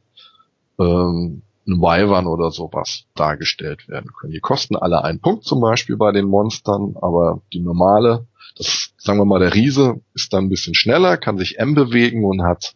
[0.79, 4.33] ähm, ein Wyvern oder sowas dargestellt werden können.
[4.33, 8.25] Die kosten alle einen Punkt zum Beispiel bei den Monstern, aber die normale,
[8.57, 12.25] das sagen wir mal der Riese, ist dann ein bisschen schneller, kann sich M bewegen
[12.25, 12.73] und hat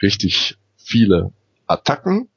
[0.00, 1.30] richtig viele
[1.66, 2.30] Attacken.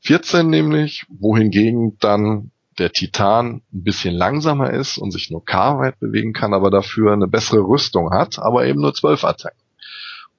[0.00, 6.00] 14 nämlich, wohingegen dann der Titan ein bisschen langsamer ist und sich nur K weit
[6.00, 9.60] bewegen kann, aber dafür eine bessere Rüstung hat, aber eben nur zwölf Attacken.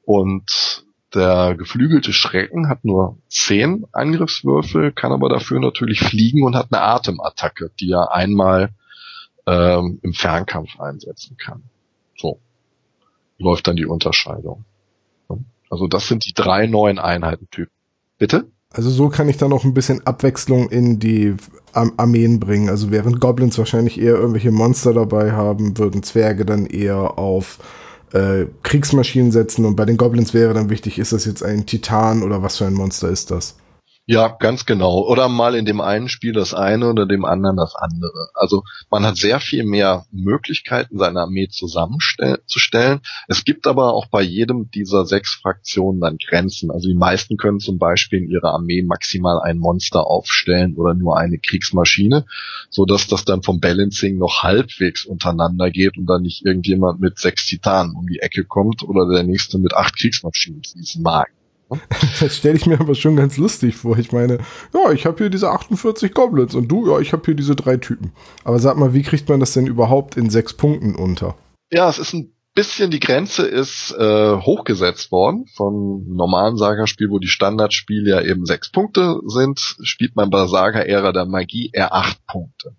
[0.05, 6.67] Und der geflügelte Schrecken hat nur zehn Angriffswürfel, kann aber dafür natürlich fliegen und hat
[6.71, 8.69] eine Atemattacke, die er einmal
[9.45, 11.63] ähm, im Fernkampf einsetzen kann.
[12.17, 12.39] So
[13.37, 14.65] läuft dann die Unterscheidung.
[15.69, 17.73] Also das sind die drei neuen Einheitentypen.
[18.19, 18.51] Bitte?
[18.73, 21.35] Also so kann ich dann auch ein bisschen Abwechslung in die
[21.73, 22.69] Armeen bringen.
[22.69, 27.59] Also während Goblins wahrscheinlich eher irgendwelche Monster dabei haben, würden Zwerge dann eher auf
[28.13, 29.65] äh, Kriegsmaschinen setzen.
[29.65, 32.65] Und bei den Goblins wäre dann wichtig, ist das jetzt ein Titan oder was für
[32.65, 33.55] ein Monster ist das?
[34.05, 35.07] Ja, ganz genau.
[35.07, 38.27] Oder mal in dem einen Spiel das eine oder dem anderen das andere.
[38.33, 42.99] Also man hat sehr viel mehr Möglichkeiten, seine Armee zusammenzustellen.
[43.29, 46.69] Es gibt aber auch bei jedem dieser sechs Fraktionen dann Grenzen.
[46.69, 51.17] Also die meisten können zum Beispiel in ihrer Armee maximal ein Monster aufstellen oder nur
[51.17, 52.25] eine Kriegsmaschine,
[52.69, 57.19] so dass das dann vom Balancing noch halbwegs untereinander geht und dann nicht irgendjemand mit
[57.19, 61.29] sechs Titanen um die Ecke kommt oder der nächste mit acht Kriegsmaschinen diesen mag.
[62.19, 63.97] Das stelle ich mir aber schon ganz lustig vor.
[63.97, 64.39] Ich meine,
[64.73, 67.77] ja, ich habe hier diese 48 Goblins und du, ja, ich habe hier diese drei
[67.77, 68.13] Typen.
[68.43, 71.35] Aber sag mal, wie kriegt man das denn überhaupt in sechs Punkten unter?
[71.71, 77.19] Ja, es ist ein bisschen, die Grenze ist äh, hochgesetzt worden vom normalen Saga-Spiel, wo
[77.19, 82.25] die Standardspiele ja eben sechs Punkte sind, spielt man bei Saga-Ära der Magie eher acht
[82.27, 82.75] Punkte.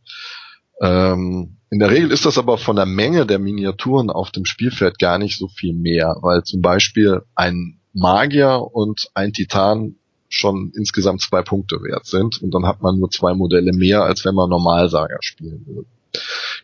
[0.81, 4.99] Ähm, in der Regel ist das aber von der Menge der Miniaturen auf dem Spielfeld
[4.99, 9.97] gar nicht so viel mehr, weil zum Beispiel ein Magier und ein Titan
[10.29, 14.25] schon insgesamt zwei Punkte wert sind und dann hat man nur zwei Modelle mehr, als
[14.25, 15.89] wenn man Normalsager spielen würde.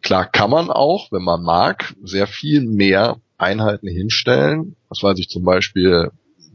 [0.03, 4.77] Klar kann man auch, wenn man mag, sehr viel mehr Einheiten hinstellen.
[4.89, 6.11] Was weiß ich zum Beispiel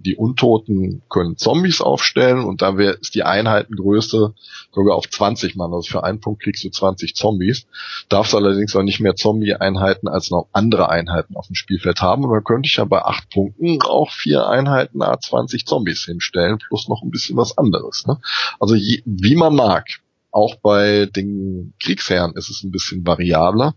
[0.06, 4.34] die Untoten können Zombies aufstellen und da wär, ist die Einheitengröße
[4.72, 5.74] sogar auf 20 Mann.
[5.74, 7.65] Also für einen Punkt kriegst du 20 Zombies.
[8.08, 12.24] Darfst allerdings auch nicht mehr Zombie-Einheiten als noch andere Einheiten auf dem Spielfeld haben.
[12.24, 16.88] Und dann könnte ich ja bei acht Punkten auch vier Einheiten A20 Zombies hinstellen, plus
[16.88, 18.06] noch ein bisschen was anderes.
[18.06, 18.20] Ne?
[18.60, 19.88] Also je, wie man mag.
[20.32, 23.74] Auch bei den Kriegsherren ist es ein bisschen variabler,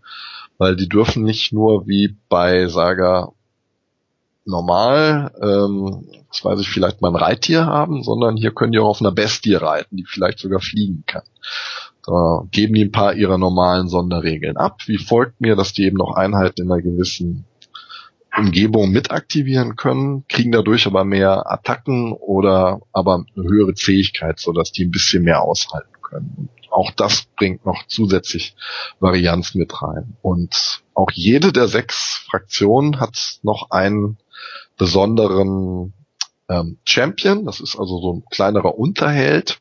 [0.58, 3.32] weil die dürfen nicht nur wie bei Saga
[4.48, 8.88] normal, ähm, das weiß ich, vielleicht mal ein Reittier haben, sondern hier können die auch
[8.88, 11.22] auf einer Bestie reiten, die vielleicht sogar fliegen kann.
[12.04, 14.80] Da geben die ein paar ihrer normalen Sonderregeln ab.
[14.86, 17.44] Wie folgt mir, dass die eben noch Einheiten in einer gewissen
[18.36, 24.52] Umgebung mit aktivieren können, kriegen dadurch aber mehr Attacken oder aber eine höhere Zähigkeit, so
[24.52, 26.34] dass die ein bisschen mehr aushalten können.
[26.38, 28.54] Und auch das bringt noch zusätzlich
[29.00, 30.16] Varianz mit rein.
[30.22, 34.18] Und auch jede der sechs Fraktionen hat noch einen
[34.78, 35.92] besonderen
[36.48, 37.44] ähm, Champion.
[37.44, 39.60] Das ist also so ein kleinerer Unterheld,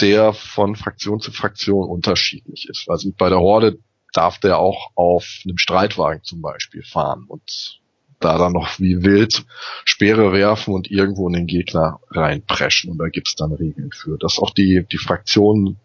[0.00, 2.86] der von Fraktion zu Fraktion unterschiedlich ist.
[2.88, 3.78] Also bei der Horde
[4.12, 7.80] darf der auch auf einem Streitwagen zum Beispiel fahren und
[8.20, 9.44] da dann noch wie wild
[9.84, 12.90] Speere werfen und irgendwo in den Gegner reinpreschen.
[12.90, 15.78] Und da gibt's dann Regeln für, dass auch die, die Fraktionen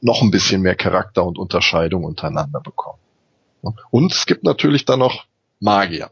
[0.00, 2.98] noch ein bisschen mehr Charakter und Unterscheidung untereinander bekommen.
[3.90, 5.26] Und es gibt natürlich dann noch
[5.60, 6.10] Magier.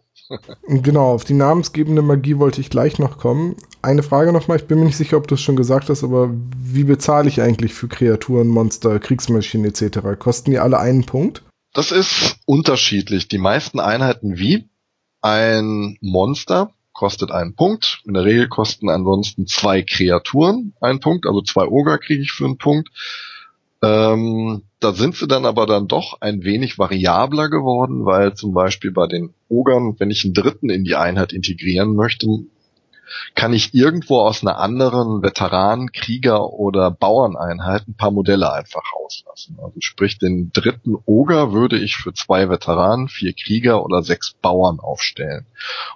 [0.67, 3.57] Genau, auf die namensgebende Magie wollte ich gleich noch kommen.
[3.83, 6.31] Eine Frage nochmal, ich bin mir nicht sicher, ob du es schon gesagt hast, aber
[6.57, 9.99] wie bezahle ich eigentlich für Kreaturen, Monster, Kriegsmaschinen etc.?
[10.19, 11.43] Kosten die alle einen Punkt?
[11.73, 13.29] Das ist unterschiedlich.
[13.29, 14.69] Die meisten Einheiten wie
[15.23, 18.03] ein Monster kostet einen Punkt.
[18.05, 22.45] In der Regel kosten ansonsten zwei Kreaturen einen Punkt, also zwei Oger kriege ich für
[22.45, 22.91] einen Punkt.
[23.83, 28.93] Ähm, da sind sie dann aber dann doch ein wenig variabler geworden, weil zum Beispiel
[28.93, 32.27] bei den Ogern, wenn ich einen dritten in die Einheit integrieren möchte,
[33.35, 39.59] kann ich irgendwo aus einer anderen Veteranen, Krieger oder Bauerneinheit ein paar Modelle einfach rauslassen.
[39.61, 44.79] Also sprich, den dritten Oger würde ich für zwei Veteranen, vier Krieger oder sechs Bauern
[44.79, 45.47] aufstellen.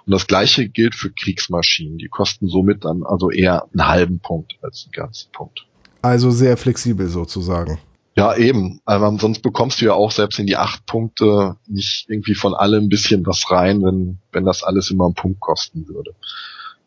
[0.05, 1.97] Und das gleiche gilt für Kriegsmaschinen.
[1.97, 5.65] Die kosten somit dann also eher einen halben Punkt als einen ganzen Punkt.
[6.05, 7.79] Also sehr flexibel sozusagen.
[8.15, 8.79] Ja, eben.
[8.85, 12.83] Aber sonst bekommst du ja auch selbst in die acht Punkte nicht irgendwie von allem
[12.83, 16.13] ein bisschen was rein, wenn, wenn das alles immer einen Punkt kosten würde.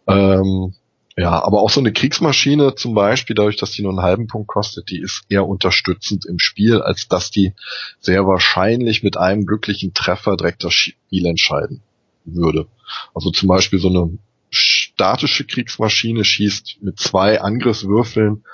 [0.06, 0.72] Ähm,
[1.16, 4.46] ja, aber auch so eine Kriegsmaschine zum Beispiel, dadurch, dass die nur einen halben Punkt
[4.46, 7.54] kostet, die ist eher unterstützend im Spiel, als dass die
[7.98, 11.82] sehr wahrscheinlich mit einem glücklichen Treffer direkt das Spiel entscheiden
[12.24, 12.68] würde.
[13.16, 14.16] Also zum Beispiel so eine
[14.50, 18.44] statische Kriegsmaschine schießt mit zwei Angriffswürfeln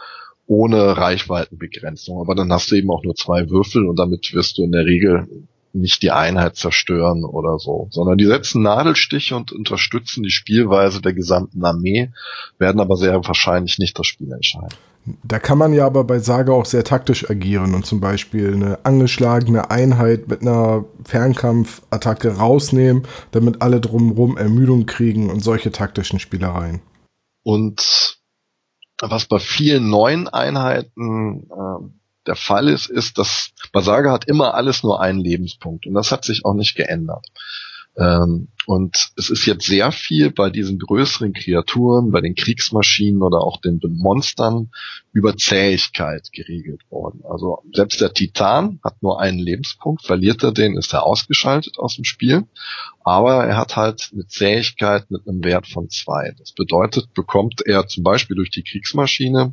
[0.46, 2.20] ohne Reichweitenbegrenzung.
[2.20, 4.84] Aber dann hast du eben auch nur zwei Würfel und damit wirst du in der
[4.84, 5.26] Regel
[5.74, 11.12] nicht die Einheit zerstören oder so, sondern die setzen Nadelstiche und unterstützen die Spielweise der
[11.12, 12.10] gesamten Armee,
[12.58, 14.76] werden aber sehr wahrscheinlich nicht das Spiel entscheiden.
[15.22, 18.84] Da kann man ja aber bei Saga auch sehr taktisch agieren und zum Beispiel eine
[18.84, 23.02] angeschlagene Einheit mit einer Fernkampfattacke rausnehmen,
[23.32, 26.80] damit alle drumherum Ermüdung kriegen und solche taktischen Spielereien.
[27.42, 28.18] Und
[29.00, 31.88] was bei vielen neuen Einheiten äh,
[32.26, 36.24] der Fall ist, ist, dass Basaga hat immer alles nur einen Lebenspunkt und das hat
[36.24, 37.26] sich auch nicht geändert.
[37.96, 43.40] Ähm, und es ist jetzt sehr viel bei diesen größeren Kreaturen, bei den Kriegsmaschinen oder
[43.40, 44.70] auch den Monstern
[45.12, 47.20] über Zähigkeit geregelt worden.
[47.28, 51.96] Also selbst der Titan hat nur einen Lebenspunkt, verliert er den, ist er ausgeschaltet aus
[51.96, 52.44] dem Spiel.
[53.04, 56.34] Aber er hat halt eine Zähigkeit mit einem Wert von zwei.
[56.38, 59.52] Das bedeutet, bekommt er zum Beispiel durch die Kriegsmaschine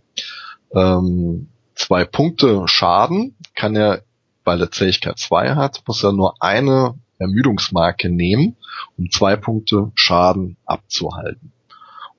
[0.73, 4.03] ähm, zwei Punkte Schaden, kann er,
[4.45, 8.57] weil er Zähigkeit zwei hat, muss er nur eine Ermüdungsmarke nehmen,
[8.97, 11.53] um zwei Punkte Schaden abzuhalten.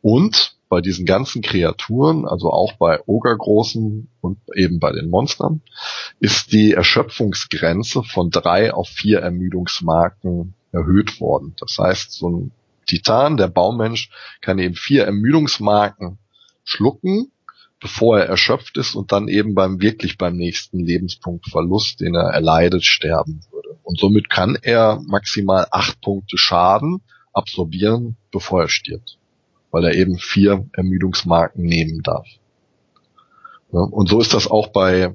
[0.00, 5.60] Und bei diesen ganzen Kreaturen, also auch bei Ogergroßen und eben bei den Monstern,
[6.18, 11.54] ist die Erschöpfungsgrenze von drei auf vier Ermüdungsmarken erhöht worden.
[11.60, 12.52] Das heißt, so ein
[12.86, 14.10] Titan, der Baumensch,
[14.40, 16.18] kann eben vier Ermüdungsmarken
[16.64, 17.30] schlucken,
[17.78, 22.84] bevor er erschöpft ist und dann eben beim wirklich beim nächsten Lebenspunktverlust, den er erleidet,
[22.84, 23.40] sterben.
[23.82, 29.18] Und somit kann er maximal acht Punkte Schaden absorbieren, bevor er stirbt.
[29.70, 32.26] Weil er eben vier Ermüdungsmarken nehmen darf.
[33.70, 35.14] Und so ist das auch bei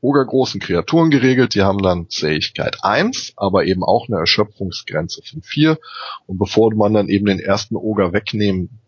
[0.00, 1.54] ogergroßen Kreaturen geregelt.
[1.54, 5.78] Die haben dann Zähigkeit 1, aber eben auch eine Erschöpfungsgrenze von 4.
[6.26, 8.80] Und bevor man dann eben den ersten Oger wegnehmen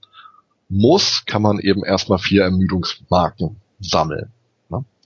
[0.69, 4.33] muss, kann man eben erstmal vier Ermüdungsmarken sammeln.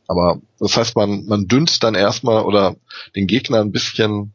[0.09, 2.75] Aber das heißt, man, man dünnt dann erstmal oder
[3.15, 4.33] den Gegner ein bisschen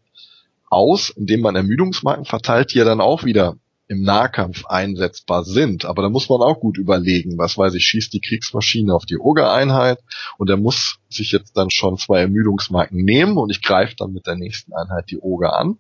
[0.70, 3.58] aus, indem man Ermüdungsmarken verteilt, die ja dann auch wieder
[3.88, 5.86] im Nahkampf einsetzbar sind.
[5.86, 9.18] Aber da muss man auch gut überlegen, was weiß ich, schießt die Kriegsmaschine auf die
[9.18, 10.00] Oger-Einheit
[10.38, 14.26] und er muss sich jetzt dann schon zwei Ermüdungsmarken nehmen und ich greife dann mit
[14.26, 15.78] der nächsten Einheit die Oger an.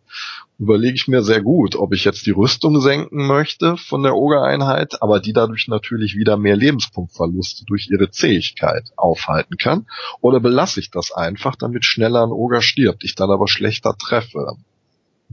[0.60, 5.02] Überlege ich mir sehr gut, ob ich jetzt die Rüstung senken möchte von der Oger-Einheit,
[5.02, 9.88] aber die dadurch natürlich wieder mehr Lebenspunktverluste durch ihre Zähigkeit aufhalten kann,
[10.22, 14.58] oder belasse ich das einfach, damit schneller ein Oger stirbt, ich dann aber schlechter treffe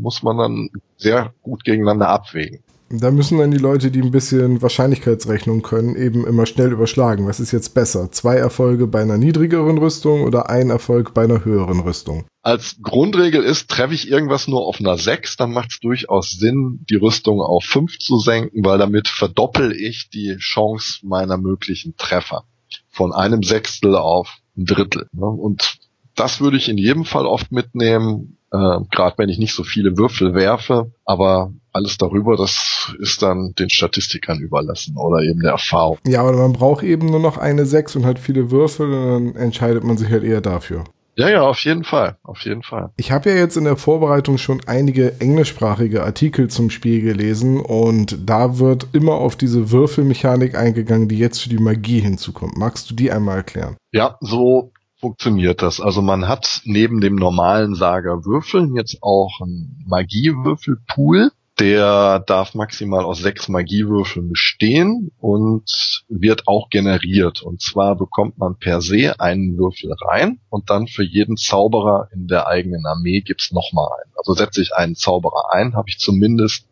[0.01, 2.61] muss man dann sehr gut gegeneinander abwägen.
[2.93, 7.29] Da müssen dann die Leute, die ein bisschen Wahrscheinlichkeitsrechnung können, eben immer schnell überschlagen.
[7.29, 8.11] Was ist jetzt besser?
[8.11, 12.27] Zwei Erfolge bei einer niedrigeren Rüstung oder ein Erfolg bei einer höheren Rüstung?
[12.43, 16.85] Als Grundregel ist, treffe ich irgendwas nur auf einer 6, dann macht es durchaus Sinn,
[16.91, 22.43] die Rüstung auf 5 zu senken, weil damit verdoppel ich die Chance meiner möglichen Treffer.
[22.89, 25.07] Von einem Sechstel auf ein Drittel.
[25.13, 25.27] Ne?
[25.27, 25.79] Und
[26.17, 29.97] das würde ich in jedem Fall oft mitnehmen, äh, gerade wenn ich nicht so viele
[29.97, 35.99] Würfel werfe, aber alles darüber, das ist dann den Statistikern überlassen oder eben der Erfahrung.
[36.07, 39.37] Ja, aber man braucht eben nur noch eine 6 und hat viele Würfel und dann
[39.37, 40.85] entscheidet man sich halt eher dafür.
[41.17, 42.91] Ja, ja, auf jeden Fall, auf jeden Fall.
[42.97, 48.17] Ich habe ja jetzt in der Vorbereitung schon einige englischsprachige Artikel zum Spiel gelesen und
[48.29, 52.57] da wird immer auf diese Würfelmechanik eingegangen, die jetzt für die Magie hinzukommt.
[52.57, 53.77] Magst du die einmal erklären?
[53.93, 55.81] Ja, so funktioniert das.
[55.81, 61.31] Also man hat neben dem normalen Sager Würfeln jetzt auch einen Magiewürfelpool.
[61.59, 67.43] Der darf maximal aus sechs Magiewürfeln bestehen und wird auch generiert.
[67.43, 72.29] Und zwar bekommt man per se einen Würfel rein und dann für jeden Zauberer in
[72.29, 74.13] der eigenen Armee gibt's nochmal einen.
[74.17, 76.67] Also setze ich einen Zauberer ein, habe ich zumindest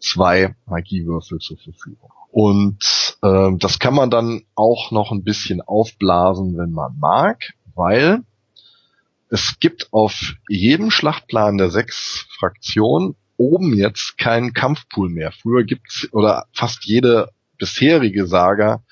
[0.00, 2.10] zwei Magiewürfel zur Verfügung.
[2.32, 8.22] Und äh, das kann man dann auch noch ein bisschen aufblasen, wenn man mag weil
[9.28, 15.32] es gibt auf jedem Schlachtplan der sechs Fraktionen oben jetzt keinen Kampfpool mehr.
[15.32, 18.82] Früher gibt's oder fast jede bisherige Saga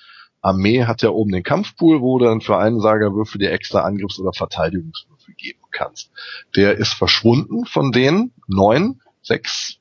[0.42, 4.18] Armee hat ja oben den Kampfpool, wo du dann für einen Sagerwürfel dir extra Angriffs-
[4.18, 6.10] oder Verteidigungswürfel geben kannst.
[6.56, 9.76] Der ist verschwunden von den neun, sechs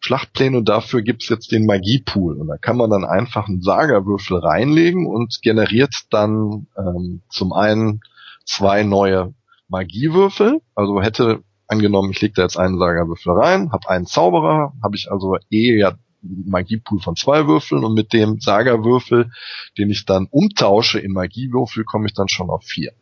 [0.00, 2.36] Schlachtpläne und dafür gibt's jetzt den Magiepool.
[2.40, 8.00] Und da kann man dann einfach einen Sagerwürfel reinlegen und generiert dann ähm, zum einen
[8.48, 9.34] zwei neue
[9.68, 10.60] Magiewürfel.
[10.74, 15.10] Also hätte angenommen, ich lege da jetzt einen Sagerwürfel rein, habe einen Zauberer, habe ich
[15.10, 15.92] also eh ja
[16.22, 19.30] Magiepool von zwei Würfeln und mit dem Sagerwürfel,
[19.76, 22.92] den ich dann umtausche in Magiewürfel, komme ich dann schon auf vier.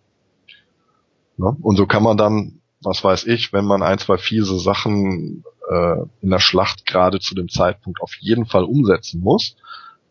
[1.39, 1.57] Ne?
[1.63, 6.03] Und so kann man dann, was weiß ich, wenn man ein, zwei fiese Sachen äh,
[6.21, 9.57] in der Schlacht gerade zu dem Zeitpunkt auf jeden Fall umsetzen muss,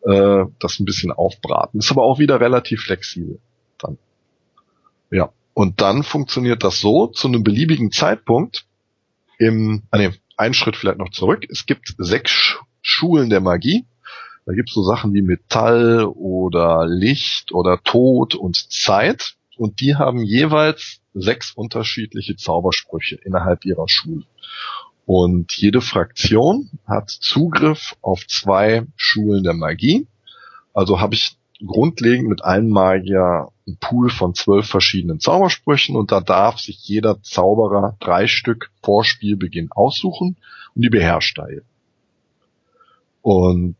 [0.02, 1.78] äh, das ein bisschen aufbraten.
[1.78, 3.40] Ist aber auch wieder relativ flexibel.
[5.10, 5.30] Ja.
[5.54, 8.66] Und dann funktioniert das so, zu einem beliebigen Zeitpunkt
[9.38, 11.46] im, ah nee, einen Schritt vielleicht noch zurück.
[11.50, 13.86] Es gibt sechs Schulen der Magie.
[14.44, 19.34] Da gibt es so Sachen wie Metall oder Licht oder Tod und Zeit.
[19.56, 24.24] Und die haben jeweils sechs unterschiedliche Zaubersprüche innerhalb ihrer Schule.
[25.06, 30.06] Und jede Fraktion hat Zugriff auf zwei Schulen der Magie.
[30.74, 36.20] Also habe ich grundlegend mit einem Magier einen Pool von zwölf verschiedenen Zaubersprüchen und da
[36.20, 40.36] darf sich jeder Zauberer drei Stück vor Spielbeginn aussuchen
[40.74, 41.62] und die beherrscht er.
[43.22, 43.76] Und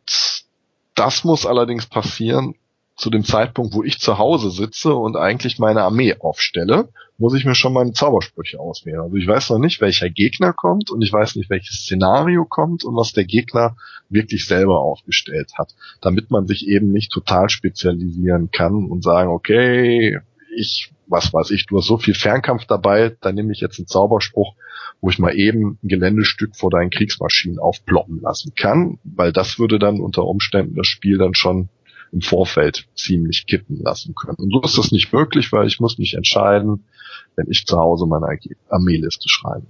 [0.94, 2.54] das muss allerdings passieren,
[2.96, 7.44] zu dem Zeitpunkt, wo ich zu Hause sitze und eigentlich meine Armee aufstelle, muss ich
[7.44, 9.00] mir schon meine Zaubersprüche auswählen.
[9.00, 12.84] Also ich weiß noch nicht, welcher Gegner kommt und ich weiß nicht, welches Szenario kommt
[12.84, 13.76] und was der Gegner
[14.08, 20.20] wirklich selber aufgestellt hat, damit man sich eben nicht total spezialisieren kann und sagen, okay,
[20.54, 23.86] ich, was weiß ich, du hast so viel Fernkampf dabei, dann nehme ich jetzt einen
[23.86, 24.54] Zauberspruch,
[25.00, 29.78] wo ich mal eben ein Geländestück vor deinen Kriegsmaschinen aufploppen lassen kann, weil das würde
[29.78, 31.68] dann unter Umständen das Spiel dann schon
[32.16, 34.38] im Vorfeld ziemlich kippen lassen können.
[34.38, 36.84] Und so ist das nicht möglich, weil ich muss mich entscheiden,
[37.36, 38.26] wenn ich zu Hause meine
[38.70, 39.66] Armeeliste schreibe.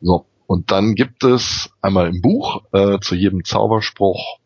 [0.00, 4.38] So, und dann gibt es einmal im Buch äh, zu jedem Zauberspruch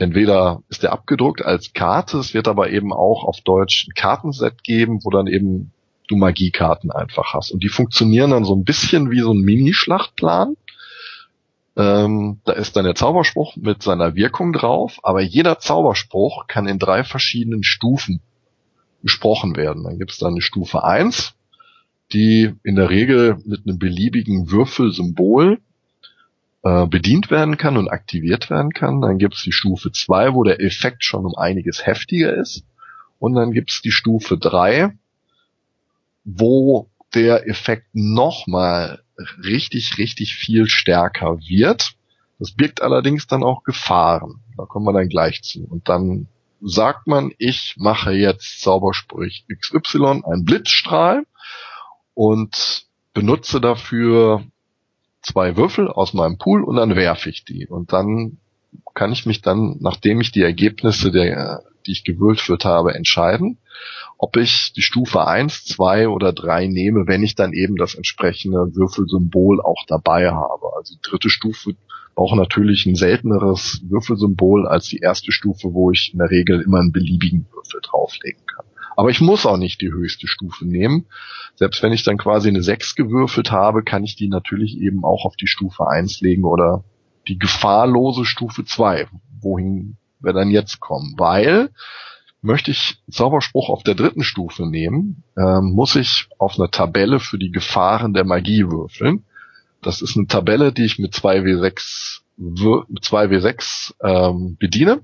[0.00, 4.64] entweder ist der abgedruckt als Karte, es wird aber eben auch auf Deutsch ein Kartenset
[4.64, 5.72] geben, wo dann eben
[6.08, 7.52] du Magiekarten einfach hast.
[7.52, 10.56] Und die funktionieren dann so ein bisschen wie so ein Minischlachtplan.
[11.80, 16.78] Ähm, da ist dann der Zauberspruch mit seiner Wirkung drauf, aber jeder Zauberspruch kann in
[16.78, 18.20] drei verschiedenen Stufen
[19.02, 19.84] gesprochen werden.
[19.84, 21.32] Dann gibt es dann eine Stufe 1,
[22.12, 25.58] die in der Regel mit einem beliebigen Würfelsymbol
[26.64, 29.00] äh, bedient werden kann und aktiviert werden kann.
[29.00, 32.62] Dann gibt es die Stufe 2, wo der Effekt schon um einiges heftiger ist.
[33.18, 34.92] Und dann gibt es die Stufe 3,
[36.24, 39.02] wo der Effekt nochmal
[39.42, 41.92] richtig, richtig viel stärker wird.
[42.38, 44.42] Das birgt allerdings dann auch Gefahren.
[44.56, 45.64] Da kommen wir dann gleich zu.
[45.64, 46.28] Und dann
[46.60, 51.24] sagt man, ich mache jetzt Zaubersprüch XY, ein Blitzstrahl
[52.14, 54.44] und benutze dafür
[55.22, 57.66] zwei Würfel aus meinem Pool und dann werfe ich die.
[57.66, 58.38] Und dann
[58.94, 63.58] kann ich mich dann, nachdem ich die Ergebnisse, der, die ich gewürfelt habe, entscheiden,
[64.18, 68.74] ob ich die Stufe 1, 2 oder 3 nehme, wenn ich dann eben das entsprechende
[68.74, 70.66] Würfelsymbol auch dabei habe.
[70.76, 71.74] Also die dritte Stufe
[72.20, 76.78] Brauche natürlich ein selteneres Würfelsymbol als die erste Stufe, wo ich in der Regel immer
[76.78, 78.66] einen beliebigen Würfel drauflegen kann.
[78.96, 81.06] Aber ich muss auch nicht die höchste Stufe nehmen.
[81.54, 85.24] Selbst wenn ich dann quasi eine 6 gewürfelt habe, kann ich die natürlich eben auch
[85.24, 86.84] auf die Stufe 1 legen oder
[87.28, 89.08] die gefahrlose Stufe 2,
[89.40, 91.14] wohin wir dann jetzt kommen.
[91.16, 91.70] Weil
[92.42, 97.38] möchte ich Zauberspruch auf der dritten Stufe nehmen, äh, muss ich auf einer Tabelle für
[97.38, 99.24] die Gefahren der Magie würfeln.
[99.82, 105.00] Das ist eine Tabelle, die ich mit 2W6, mit 2W6 ähm, bediene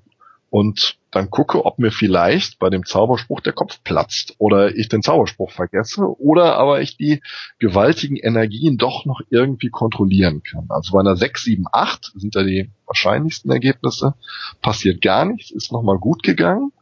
[0.50, 5.02] und dann gucke, ob mir vielleicht bei dem Zauberspruch der Kopf platzt oder ich den
[5.02, 7.22] Zauberspruch vergesse oder aber ich die
[7.58, 10.66] gewaltigen Energien doch noch irgendwie kontrollieren kann.
[10.68, 14.14] Also bei einer 6, 7, 8 sind da die wahrscheinlichsten Ergebnisse.
[14.60, 16.72] Passiert gar nichts, ist nochmal gut gegangen.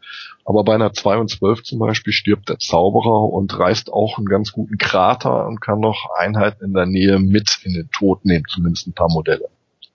[0.44, 4.26] Aber bei einer 2 und 12 zum Beispiel stirbt der Zauberer und reißt auch einen
[4.26, 8.44] ganz guten Krater und kann noch Einheiten in der Nähe mit in den Tod nehmen,
[8.48, 9.48] zumindest ein paar Modelle.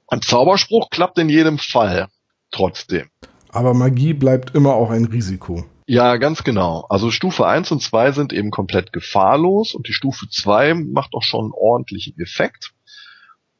[0.08, 2.08] Ein Zauberspruch klappt in jedem Fall
[2.52, 3.10] trotzdem.
[3.50, 5.66] Aber Magie bleibt immer auch ein Risiko.
[5.88, 6.86] Ja, ganz genau.
[6.90, 11.24] Also Stufe 1 und 2 sind eben komplett gefahrlos und die Stufe 2 macht auch
[11.24, 12.74] schon einen ordentlichen Effekt.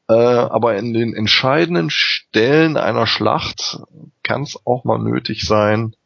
[0.08, 3.80] Äh, aber in den entscheidenden Stellen einer Schlacht
[4.22, 5.96] kann es auch mal nötig sein,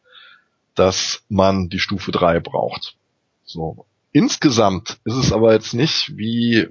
[0.75, 2.97] dass man die Stufe 3 braucht.
[3.45, 3.85] So.
[4.13, 6.69] Insgesamt ist es aber jetzt nicht wie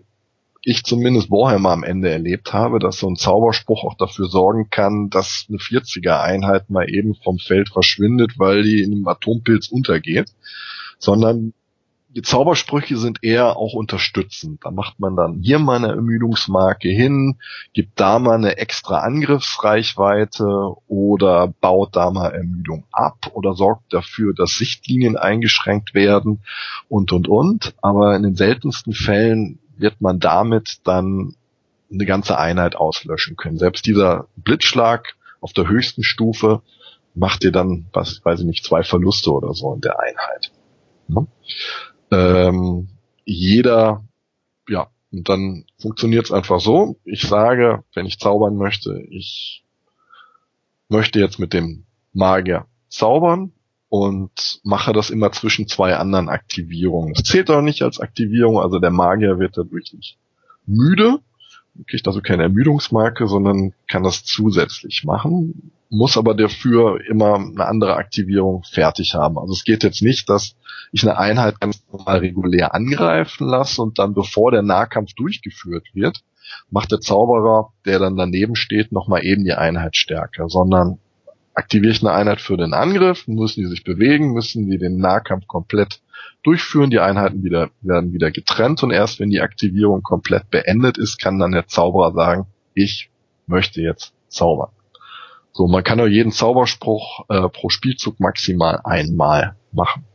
[0.63, 5.09] ich zumindest Warhammer am Ende erlebt habe, dass so ein Zauberspruch auch dafür sorgen kann,
[5.09, 10.31] dass eine 40er-Einheit mal eben vom Feld verschwindet, weil die in einem Atompilz untergeht,
[10.99, 11.53] sondern
[12.15, 14.63] die Zaubersprüche sind eher auch unterstützend.
[14.63, 17.39] Da macht man dann hier mal eine Ermüdungsmarke hin,
[17.73, 24.33] gibt da mal eine extra Angriffsreichweite oder baut da mal Ermüdung ab oder sorgt dafür,
[24.35, 26.43] dass Sichtlinien eingeschränkt werden
[26.87, 27.73] und und und.
[27.81, 31.35] Aber in den seltensten Fällen wird man damit dann
[31.91, 33.57] eine ganze Einheit auslöschen können.
[33.57, 36.61] Selbst dieser Blitzschlag auf der höchsten Stufe
[37.15, 40.51] macht dir dann, was weiß ich nicht, zwei Verluste oder so in der Einheit.
[41.07, 41.27] Ne?
[42.11, 42.89] Ähm,
[43.25, 44.03] jeder,
[44.67, 46.97] ja, und dann funktioniert es einfach so.
[47.03, 49.63] Ich sage, wenn ich zaubern möchte, ich
[50.89, 53.51] möchte jetzt mit dem Magier zaubern
[53.93, 57.13] und mache das immer zwischen zwei anderen Aktivierungen.
[57.13, 60.17] Das zählt auch nicht als Aktivierung, also der Magier wird dadurch nicht
[60.65, 61.19] müde,
[61.87, 67.97] kriegt also keine Ermüdungsmarke, sondern kann das zusätzlich machen, muss aber dafür immer eine andere
[67.97, 69.37] Aktivierung fertig haben.
[69.37, 70.55] Also es geht jetzt nicht, dass
[70.91, 76.23] ich eine Einheit ganz normal regulär angreifen lasse und dann bevor der Nahkampf durchgeführt wird,
[76.71, 80.97] macht der Zauberer, der dann daneben steht, nochmal eben die Einheit stärker, sondern
[81.53, 85.47] aktiviere ich eine Einheit für den Angriff, müssen die sich bewegen, müssen die den Nahkampf
[85.47, 86.01] komplett
[86.43, 91.19] durchführen, die Einheiten wieder, werden wieder getrennt und erst wenn die Aktivierung komplett beendet ist,
[91.19, 93.09] kann dann der Zauberer sagen, ich
[93.47, 94.69] möchte jetzt zaubern.
[95.51, 100.05] So, man kann auch jeden Zauberspruch äh, pro Spielzug maximal einmal machen.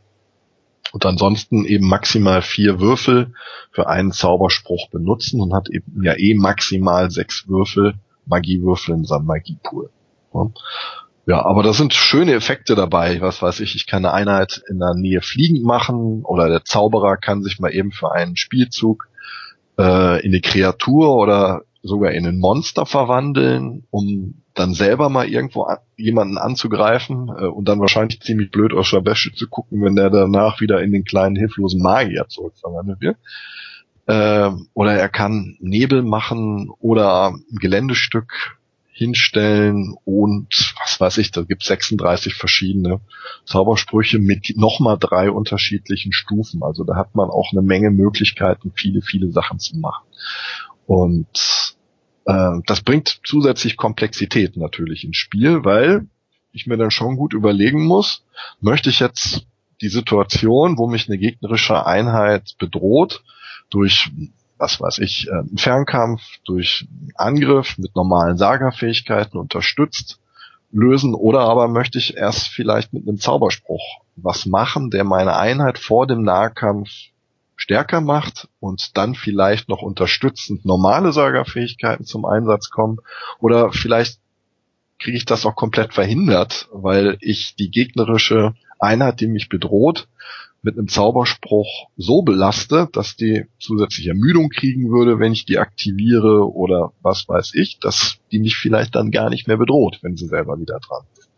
[0.91, 3.33] Und ansonsten eben maximal vier Würfel
[3.71, 9.25] für einen Zauberspruch benutzen und hat eben ja eh maximal sechs Würfel, Magiewürfel in seinem
[9.25, 9.91] Magiepool.
[10.33, 10.49] Ja.
[11.25, 13.21] Ja, aber da sind schöne Effekte dabei.
[13.21, 17.17] Was weiß ich, ich kann eine Einheit in der Nähe fliegend machen oder der Zauberer
[17.17, 19.07] kann sich mal eben für einen Spielzug
[19.77, 25.63] äh, in eine Kreatur oder sogar in ein Monster verwandeln, um dann selber mal irgendwo
[25.63, 30.09] an, jemanden anzugreifen äh, und dann wahrscheinlich ziemlich blöd aus Wäsche zu gucken, wenn der
[30.09, 33.17] danach wieder in den kleinen hilflosen Magier zurückverwandelt wird.
[34.07, 38.58] Äh, oder er kann Nebel machen oder ein Geländestück
[38.99, 42.99] hinstellen und was weiß ich, da gibt 36 verschiedene
[43.45, 46.63] Zaubersprüche mit nochmal drei unterschiedlichen Stufen.
[46.63, 50.03] Also da hat man auch eine Menge Möglichkeiten, viele, viele Sachen zu machen.
[50.85, 51.75] Und
[52.25, 56.05] äh, das bringt zusätzlich Komplexität natürlich ins Spiel, weil
[56.51, 58.25] ich mir dann schon gut überlegen muss,
[58.59, 59.47] möchte ich jetzt
[59.81, 63.23] die Situation, wo mich eine gegnerische Einheit bedroht,
[63.69, 64.11] durch
[64.59, 70.19] was weiß ich, äh, Fernkampf durch Angriff mit normalen Sagerfähigkeiten unterstützt
[70.71, 75.79] lösen oder aber möchte ich erst vielleicht mit einem Zauberspruch was machen, der meine Einheit
[75.79, 76.89] vor dem Nahkampf
[77.55, 82.99] stärker macht und dann vielleicht noch unterstützend normale Sagerfähigkeiten zum Einsatz kommen
[83.39, 84.19] oder vielleicht
[84.99, 90.07] kriege ich das auch komplett verhindert, weil ich die gegnerische Einheit, die mich bedroht,
[90.61, 96.51] mit einem Zauberspruch so belaste, dass die zusätzliche Ermüdung kriegen würde, wenn ich die aktiviere
[96.53, 100.27] oder was weiß ich, dass die mich vielleicht dann gar nicht mehr bedroht, wenn sie
[100.27, 101.29] selber wieder dran ist.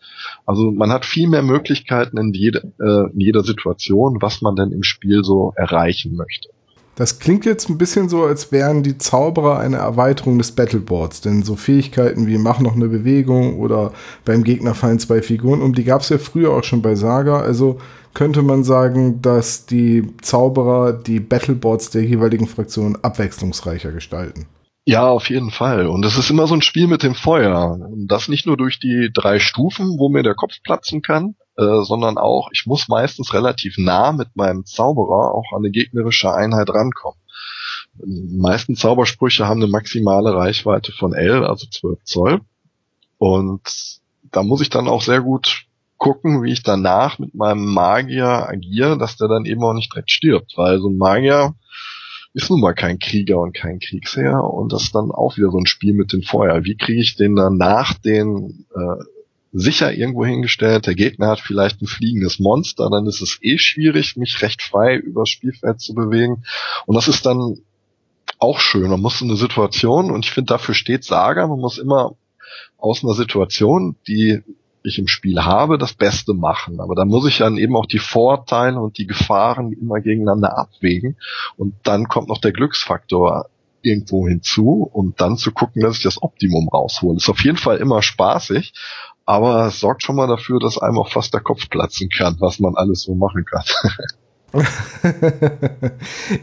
[0.45, 4.71] Also man hat viel mehr Möglichkeiten in, jede, äh, in jeder Situation, was man denn
[4.71, 6.49] im Spiel so erreichen möchte.
[6.95, 11.43] Das klingt jetzt ein bisschen so, als wären die Zauberer eine Erweiterung des Battleboards, denn
[11.43, 13.93] so Fähigkeiten wie mach noch eine Bewegung oder
[14.25, 17.39] beim Gegner fallen zwei Figuren um, die gab es ja früher auch schon bei Saga,
[17.39, 17.79] also
[18.13, 24.47] könnte man sagen, dass die Zauberer die Battleboards der jeweiligen Fraktion abwechslungsreicher gestalten.
[24.85, 25.87] Ja, auf jeden Fall.
[25.87, 27.77] Und es ist immer so ein Spiel mit dem Feuer.
[27.79, 31.83] Und das nicht nur durch die drei Stufen, wo mir der Kopf platzen kann, äh,
[31.83, 36.69] sondern auch, ich muss meistens relativ nah mit meinem Zauberer auch an eine gegnerische Einheit
[36.69, 37.19] rankommen.
[37.93, 42.41] Die meisten Zaubersprüche haben eine maximale Reichweite von L, also 12 Zoll.
[43.17, 43.61] Und
[44.31, 45.65] da muss ich dann auch sehr gut
[45.97, 50.09] gucken, wie ich danach mit meinem Magier agiere, dass der dann eben auch nicht direkt
[50.09, 50.53] stirbt.
[50.55, 51.53] Weil so ein Magier
[52.33, 55.57] ist nun mal kein Krieger und kein Kriegsherr und das ist dann auch wieder so
[55.57, 56.63] ein Spiel mit dem Feuer.
[56.63, 59.03] Wie kriege ich den dann nach den äh,
[59.51, 64.15] sicher irgendwo hingestellt, der Gegner hat vielleicht ein fliegendes Monster, dann ist es eh schwierig,
[64.15, 66.43] mich recht frei übers Spielfeld zu bewegen.
[66.85, 67.57] Und das ist dann
[68.39, 68.89] auch schön.
[68.89, 72.15] Man muss in eine Situation, und ich finde, dafür steht Saga, man muss immer
[72.77, 74.41] aus einer Situation, die
[74.83, 76.79] ich im Spiel habe, das Beste machen.
[76.79, 81.17] Aber da muss ich dann eben auch die Vorteile und die Gefahren immer gegeneinander abwägen.
[81.57, 83.47] Und dann kommt noch der Glücksfaktor
[83.83, 87.17] irgendwo hinzu, um dann zu gucken, dass ich das Optimum raushole.
[87.17, 88.73] Ist auf jeden Fall immer spaßig,
[89.25, 92.59] aber es sorgt schon mal dafür, dass einem auch fast der Kopf platzen kann, was
[92.59, 93.63] man alles so machen kann.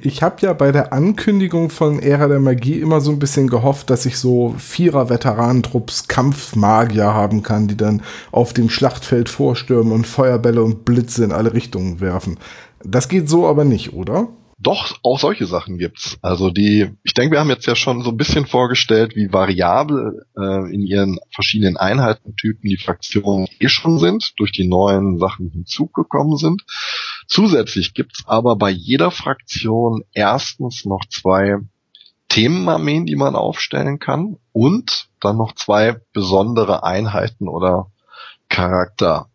[0.01, 3.91] ich habe ja bei der Ankündigung von Ära der Magie immer so ein bisschen gehofft,
[3.91, 8.03] dass ich so vierer Veteranentrupps Kampfmagier haben kann, die dann
[8.33, 12.39] auf dem Schlachtfeld vorstürmen und Feuerbälle und Blitze in alle Richtungen werfen.
[12.83, 14.29] Das geht so aber nicht, oder?
[14.61, 16.19] Doch, auch solche Sachen gibt's.
[16.21, 20.27] Also die, ich denke, wir haben jetzt ja schon so ein bisschen vorgestellt, wie variabel
[20.37, 26.37] äh, in ihren verschiedenen Einheitentypen die Fraktionen eh schon sind, durch die neuen Sachen hinzugekommen
[26.39, 26.65] sind.
[27.29, 31.59] Zusätzlich gibt's aber bei jeder Fraktion erstens noch zwei
[32.29, 37.93] Themenarmeen, die man aufstellen kann und dann noch zwei besondere Einheiten oder
[38.49, 39.29] Charakter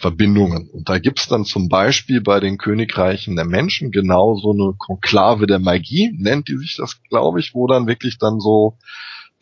[0.00, 0.68] Verbindungen.
[0.70, 5.46] Und da gibt's dann zum Beispiel bei den Königreichen der Menschen genau so eine Konklave
[5.46, 8.76] der Magie, nennt die sich das, glaube ich, wo dann wirklich dann so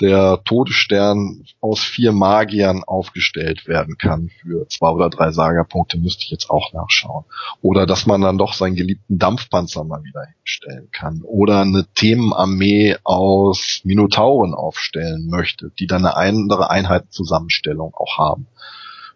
[0.00, 6.30] der Todesstern aus vier Magiern aufgestellt werden kann für zwei oder drei Sagerpunkte, müsste ich
[6.30, 7.24] jetzt auch nachschauen.
[7.60, 11.22] Oder dass man dann doch seinen geliebten Dampfpanzer mal wieder hinstellen kann.
[11.22, 18.48] Oder eine Themenarmee aus Minotauren aufstellen möchte, die dann eine andere Einheitszusammenstellung auch haben.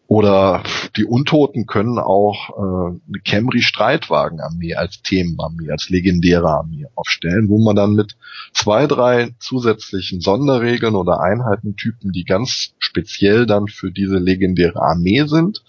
[0.08, 0.62] Oder
[0.96, 7.74] die Untoten können auch äh, eine Camry-Streitwagen-Armee als Themenarmee, als legendäre Armee aufstellen, wo man
[7.74, 8.16] dann mit
[8.52, 15.64] zwei, drei zusätzlichen Sonderregeln oder Einheitentypen, die ganz speziell dann für diese legendäre Armee sind,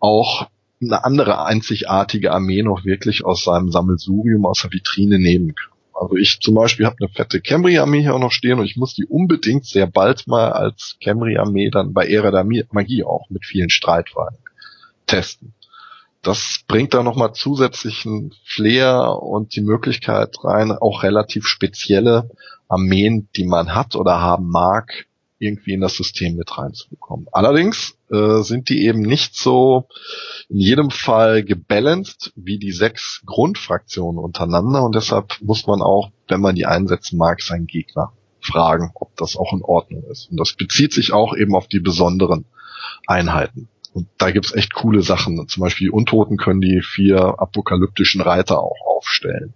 [0.00, 0.48] auch
[0.80, 5.73] eine andere einzigartige Armee noch wirklich aus seinem Sammelsurium aus der Vitrine nehmen kann.
[5.94, 8.94] Also ich zum Beispiel habe eine fette Camry-Armee hier auch noch stehen und ich muss
[8.94, 13.70] die unbedingt sehr bald mal als Camry-Armee dann bei Ära der Magie auch mit vielen
[13.70, 14.38] Streitwagen
[15.06, 15.54] testen.
[16.22, 22.30] Das bringt da nochmal zusätzlichen Flair und die Möglichkeit rein, auch relativ spezielle
[22.66, 25.06] Armeen, die man hat oder haben mag,
[25.44, 27.26] irgendwie in das System mit reinzubekommen.
[27.32, 29.88] Allerdings äh, sind die eben nicht so
[30.48, 36.40] in jedem Fall gebalanced wie die sechs Grundfraktionen untereinander und deshalb muss man auch, wenn
[36.40, 40.30] man die einsetzen mag, seinen Gegner fragen, ob das auch in Ordnung ist.
[40.30, 42.44] Und das bezieht sich auch eben auf die besonderen
[43.06, 43.68] Einheiten.
[43.92, 45.48] Und da gibt's echt coole Sachen.
[45.48, 49.54] Zum Beispiel die Untoten können die vier apokalyptischen Reiter auch aufstellen.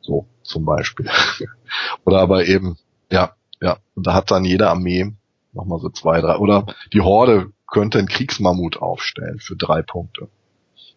[0.00, 1.08] So zum Beispiel.
[2.04, 2.78] Oder aber eben,
[3.10, 3.78] ja, ja.
[3.94, 5.12] Und da hat dann jede Armee
[5.54, 6.36] nochmal so zwei, drei.
[6.36, 10.28] Oder die Horde könnte ein Kriegsmammut aufstellen für drei Punkte.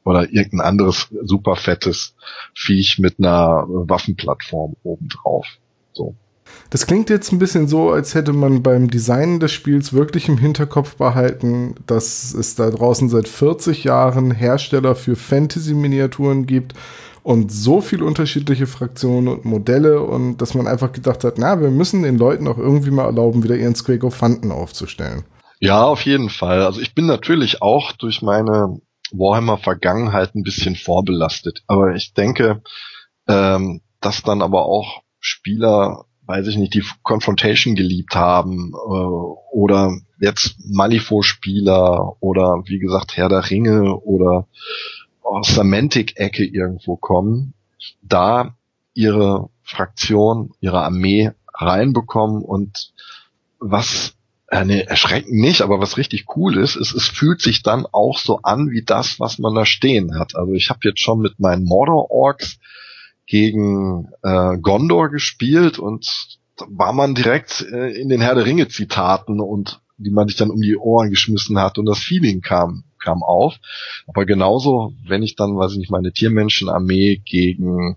[0.04, 2.16] Oder irgendein anderes super fettes
[2.54, 5.46] Viech mit einer Waffenplattform obendrauf.
[5.94, 6.16] So.
[6.70, 10.38] Das klingt jetzt ein bisschen so, als hätte man beim Design des Spiels wirklich im
[10.38, 16.74] Hinterkopf behalten, dass es da draußen seit 40 Jahren Hersteller für Fantasy-Miniaturen gibt
[17.28, 21.72] und so viele unterschiedliche Fraktionen und Modelle und dass man einfach gedacht hat, na, wir
[21.72, 25.26] müssen den Leuten auch irgendwie mal erlauben, wieder ihren Squago-Fanten aufzustellen.
[25.60, 26.62] Ja, auf jeden Fall.
[26.62, 28.80] Also ich bin natürlich auch durch meine
[29.12, 31.64] Warhammer-Vergangenheit ein bisschen vorbelastet.
[31.68, 32.62] Aber ich denke,
[33.28, 39.92] ähm, dass dann aber auch Spieler, weiß ich nicht, die Confrontation geliebt haben äh, oder
[40.22, 44.48] jetzt Malifaux-Spieler oder wie gesagt Herr der Ringe oder
[45.28, 47.54] aus der Mantic-Ecke irgendwo kommen,
[48.02, 48.56] da
[48.94, 52.94] ihre Fraktion, ihre Armee reinbekommen und
[53.60, 54.16] was
[54.50, 58.18] äh, nee, erschreckend nicht, aber was richtig cool ist, ist, es fühlt sich dann auch
[58.18, 60.36] so an wie das, was man da stehen hat.
[60.36, 62.60] Also ich habe jetzt schon mit meinen Mordor-Orks
[63.26, 68.70] gegen äh, Gondor gespielt und da war man direkt äh, in den Herr der Ringe
[68.70, 72.84] Zitaten und die man sich dann um die Ohren geschmissen hat und das Feeling kam
[73.00, 73.56] kam auf.
[74.08, 77.96] Aber genauso, wenn ich dann, weiß ich nicht, meine Tiermenschenarmee gegen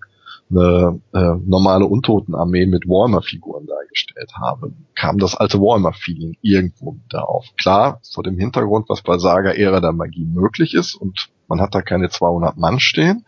[0.50, 7.46] eine äh, normale Untotenarmee mit Warhammer-Figuren dargestellt habe, kam das alte Warhammer-Feeling irgendwo wieder auf.
[7.56, 11.74] Klar, vor dem Hintergrund, was bei Saga Ära der Magie möglich ist und man hat
[11.74, 13.24] da keine 200 Mann stehen,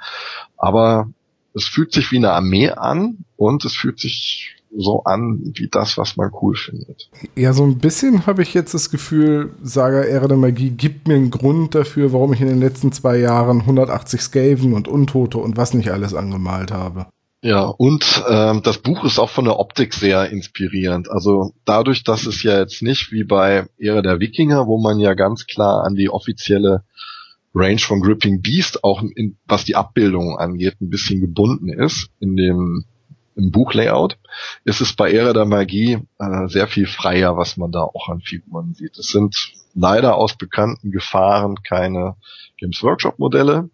[0.57, 1.09] aber
[1.55, 5.99] es fühlt sich wie eine Armee an und es fühlt sich so an wie das,
[5.99, 7.11] was man cool findet.
[7.37, 11.15] Ja, so ein bisschen habe ich jetzt das Gefühl, Saga Ära der Magie gibt mir
[11.15, 15.57] einen Grund dafür, warum ich in den letzten zwei Jahren 180 Skaven und Untote und
[15.57, 17.07] was nicht alles angemalt habe.
[17.45, 21.11] Ja, und ähm, das Buch ist auch von der Optik sehr inspirierend.
[21.11, 25.15] Also dadurch, dass es ja jetzt nicht wie bei Ära der Wikinger, wo man ja
[25.15, 26.85] ganz klar an die offizielle
[27.53, 32.37] Range von Gripping Beast auch in, was die Abbildung angeht, ein bisschen gebunden ist in
[32.37, 32.85] dem
[33.37, 34.19] im Buchlayout,
[34.65, 38.21] ist es bei Ära der Magie äh, sehr viel freier, was man da auch an
[38.21, 38.99] Figuren sieht.
[38.99, 39.37] Es sind
[39.75, 42.17] leider aus bekannten Gefahren keine
[42.59, 43.71] Games Workshop Modelle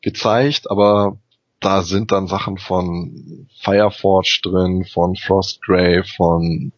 [0.00, 1.18] gezeigt, aber
[1.60, 6.72] da sind dann Sachen von Fireforge drin, von Frostgrave, von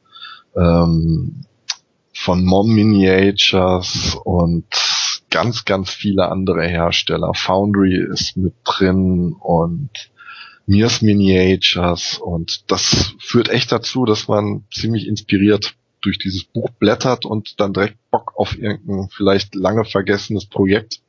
[0.56, 1.46] ähm,
[2.14, 4.66] von Mom Miniatures und
[5.30, 7.32] ganz, ganz viele andere Hersteller.
[7.34, 9.90] Foundry ist mit drin und
[10.66, 17.26] Mirs Miniatures und das führt echt dazu, dass man ziemlich inspiriert durch dieses Buch blättert
[17.26, 21.00] und dann direkt Bock auf irgendein vielleicht lange vergessenes Projekt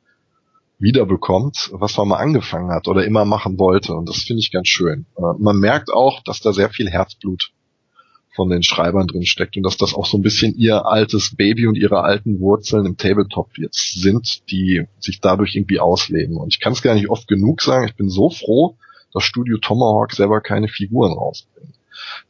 [0.78, 3.94] wiederbekommt, was man mal angefangen hat oder immer machen wollte.
[3.94, 5.06] Und das finde ich ganz schön.
[5.16, 7.50] Äh, man merkt auch, dass da sehr viel Herzblut
[8.34, 11.66] von den Schreibern drin steckt und dass das auch so ein bisschen ihr altes Baby
[11.66, 16.36] und ihre alten Wurzeln im Tabletop jetzt sind, die sich dadurch irgendwie ausleben.
[16.36, 18.76] Und ich kann es gar nicht oft genug sagen, ich bin so froh,
[19.16, 21.74] dass Studio Tomahawk selber keine Figuren rausbringt,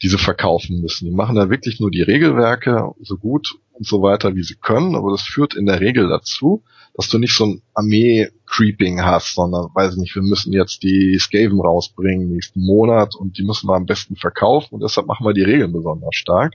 [0.03, 1.07] die sie verkaufen müssen.
[1.07, 4.95] Die machen da wirklich nur die Regelwerke so gut und so weiter, wie sie können,
[4.95, 6.63] aber das führt in der Regel dazu,
[6.95, 11.19] dass du nicht so ein Armee-Creeping hast, sondern, weiß ich nicht, wir müssen jetzt die
[11.19, 15.35] Skaven rausbringen nächsten Monat und die müssen wir am besten verkaufen und deshalb machen wir
[15.35, 16.55] die Regeln besonders stark,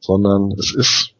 [0.00, 1.14] sondern es ist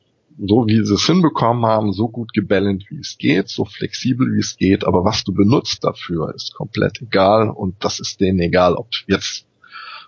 [0.47, 4.41] so wie sie es hinbekommen haben, so gut gebalanced wie es geht, so flexibel wie
[4.41, 8.75] es geht, aber was du benutzt dafür ist komplett egal und das ist denen egal,
[8.75, 9.47] ob jetzt,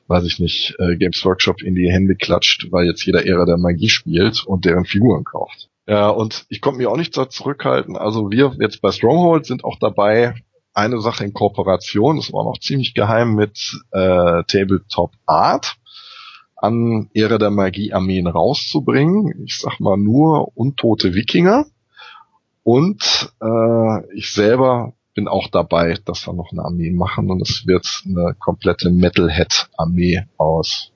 [0.09, 3.59] weiß ich nicht, äh, Games Workshop in die Hände klatscht, weil jetzt jeder Ära der
[3.59, 5.68] Magie spielt und deren Figuren kauft.
[5.87, 7.97] Ja, und ich konnte mich auch nicht so zurückhalten.
[7.97, 10.35] Also wir jetzt bei Stronghold sind auch dabei,
[10.72, 13.59] eine Sache in Kooperation, das war noch ziemlich geheim mit
[13.91, 15.76] äh, Tabletop Art
[16.61, 19.44] an Ehre der Magie-Armeen rauszubringen.
[19.44, 21.66] Ich sag mal nur untote Wikinger.
[22.62, 27.66] Und äh, ich selber bin auch dabei, dass wir noch eine Armee machen und es
[27.66, 30.92] wird eine komplette Metalhead-Armee aus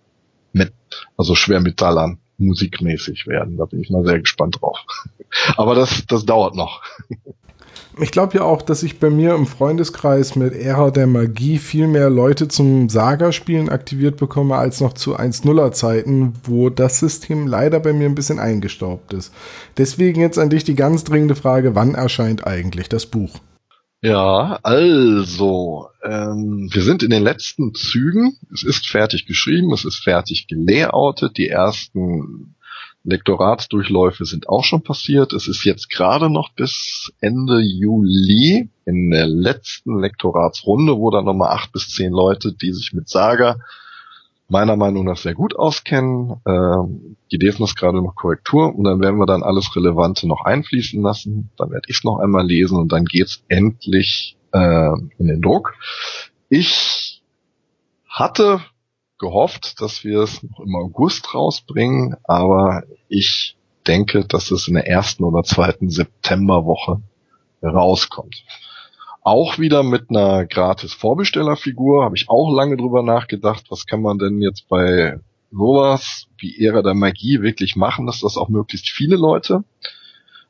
[0.52, 0.72] Met
[1.16, 3.56] also Schwermetallern musikmäßig werden.
[3.56, 4.78] Da bin ich mal sehr gespannt drauf.
[5.56, 6.82] Aber das, das dauert noch.
[8.00, 11.86] Ich glaube ja auch, dass ich bei mir im Freundeskreis mit Ära der Magie viel
[11.86, 17.80] mehr Leute zum Saga-Spielen aktiviert bekomme, als noch zu 1.0er Zeiten, wo das System leider
[17.80, 19.32] bei mir ein bisschen eingestaubt ist.
[19.76, 23.38] Deswegen jetzt an dich die ganz dringende Frage, wann erscheint eigentlich das Buch?
[24.04, 28.36] Ja, also, ähm, wir sind in den letzten Zügen.
[28.52, 31.38] Es ist fertig geschrieben, es ist fertig gelayoutet.
[31.38, 32.54] Die ersten
[33.04, 35.32] Lektoratsdurchläufe sind auch schon passiert.
[35.32, 41.50] Es ist jetzt gerade noch bis Ende Juli in der letzten Lektoratsrunde, wo dann nochmal
[41.50, 43.56] acht bis zehn Leute, die sich mit Saga
[44.48, 46.40] meiner Meinung nach sehr gut auskennen.
[46.46, 50.44] Ähm, die lesen das gerade noch Korrektur und dann werden wir dann alles Relevante noch
[50.44, 51.50] einfließen lassen.
[51.56, 55.74] Dann werde ich es noch einmal lesen und dann geht's endlich äh, in den Druck.
[56.48, 57.22] Ich
[58.08, 58.60] hatte
[59.18, 63.56] gehofft, dass wir es noch im August rausbringen, aber ich
[63.86, 67.00] denke, dass es in der ersten oder zweiten Septemberwoche
[67.62, 68.44] rauskommt.
[69.22, 74.18] Auch wieder mit einer gratis Vorbestellerfigur, habe ich auch lange drüber nachgedacht, was kann man
[74.18, 75.18] denn jetzt bei
[75.50, 79.64] sowas wie Ära der Magie wirklich machen, dass das auch möglichst viele Leute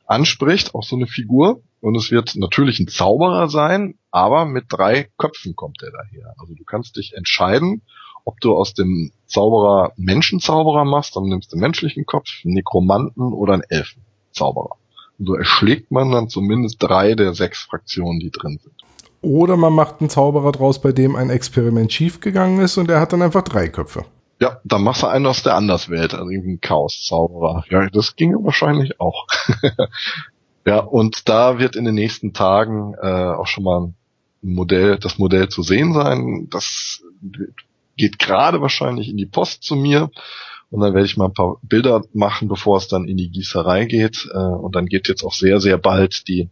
[0.07, 1.61] anspricht, auch so eine Figur.
[1.79, 6.33] Und es wird natürlich ein Zauberer sein, aber mit drei Köpfen kommt er daher.
[6.39, 7.83] Also du kannst dich entscheiden,
[8.25, 13.33] ob du aus dem Zauberer Menschenzauberer machst, dann nimmst du einen menschlichen Kopf, einen Nekromanten
[13.33, 14.75] oder einen Elfenzauberer.
[15.17, 18.73] Und so erschlägt man dann zumindest drei der sechs Fraktionen, die drin sind.
[19.21, 23.13] Oder man macht einen Zauberer draus, bei dem ein Experiment schiefgegangen ist und er hat
[23.13, 24.05] dann einfach drei Köpfe.
[24.39, 27.63] Ja, dann machst du einen aus der Anderswelt, also irgendein Chaos-Zauberer.
[27.69, 29.27] Ja, das ginge wahrscheinlich auch.
[30.65, 33.95] ja, und da wird in den nächsten Tagen äh, auch schon mal ein
[34.41, 36.47] Modell, das Modell zu sehen sein.
[36.51, 37.01] Das
[37.97, 40.09] geht gerade wahrscheinlich in die Post zu mir.
[40.69, 43.85] Und dann werde ich mal ein paar Bilder machen, bevor es dann in die Gießerei
[43.85, 44.27] geht.
[44.33, 46.49] Äh, und dann geht jetzt auch sehr, sehr bald die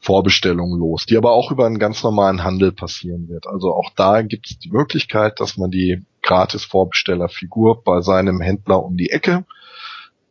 [0.00, 3.46] Vorbestellung los, die aber auch über einen ganz normalen Handel passieren wird.
[3.46, 8.84] Also auch da gibt es die Möglichkeit, dass man die gratis Vorbestellerfigur bei seinem Händler
[8.84, 9.44] um die Ecke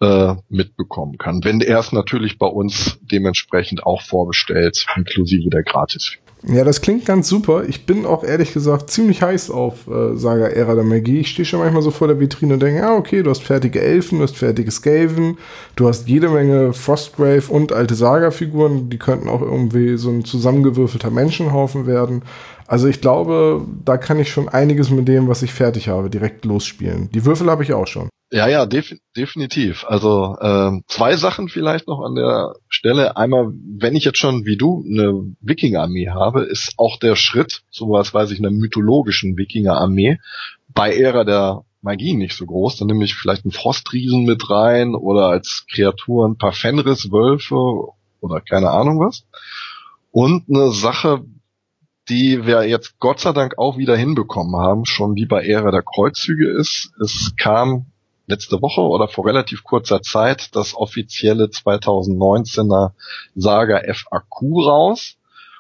[0.02, 1.44] äh, mitbekommen kann.
[1.44, 6.18] Wenn er es natürlich bei uns dementsprechend auch vorbestellt, inklusive der Gratis.
[6.48, 7.64] Ja, das klingt ganz super.
[7.68, 11.22] Ich bin auch ehrlich gesagt ziemlich heiß auf äh, Saga Ära der Magie.
[11.22, 13.82] Ich stehe schon manchmal so vor der Vitrine und denke, ja, okay, du hast fertige
[13.82, 15.40] Elfen, du hast fertige Skaven,
[15.76, 21.10] du hast jede Menge Frostgrave und alte Saga-Figuren, die könnten auch irgendwie so ein zusammengewürfelter
[21.10, 22.22] Menschenhaufen werden.
[22.68, 26.46] Also ich glaube, da kann ich schon einiges mit dem, was ich fertig habe, direkt
[26.46, 27.10] losspielen.
[27.12, 28.10] Die Würfel habe ich auch schon.
[28.32, 29.86] Ja, ja, def definitiv.
[29.88, 33.18] Also ähm, zwei Sachen vielleicht noch an der Stelle.
[33.18, 37.90] Einmal, wenn ich jetzt schon wie du eine Wikinger-Armee habe, ist auch der Schritt zu
[37.90, 40.18] was weiß ich einer mythologischen Wikinger-Armee
[40.70, 42.78] bei Ära der Magie nicht so groß.
[42.78, 48.42] Dann nehme ich vielleicht einen Frostriesen mit rein oder als Kreaturen ein paar Fenris-Wölfe oder
[48.42, 49.24] keine Ahnung was.
[50.12, 51.24] Und eine Sache,
[52.10, 55.84] die wir jetzt Gott sei Dank auch wieder hinbekommen haben, schon wie bei Ära der
[55.84, 56.92] Kreuzzüge ist.
[57.00, 57.86] Es kam
[58.28, 62.92] letzte Woche oder vor relativ kurzer Zeit das offizielle 2019er
[63.36, 65.18] Saga FAQ raus.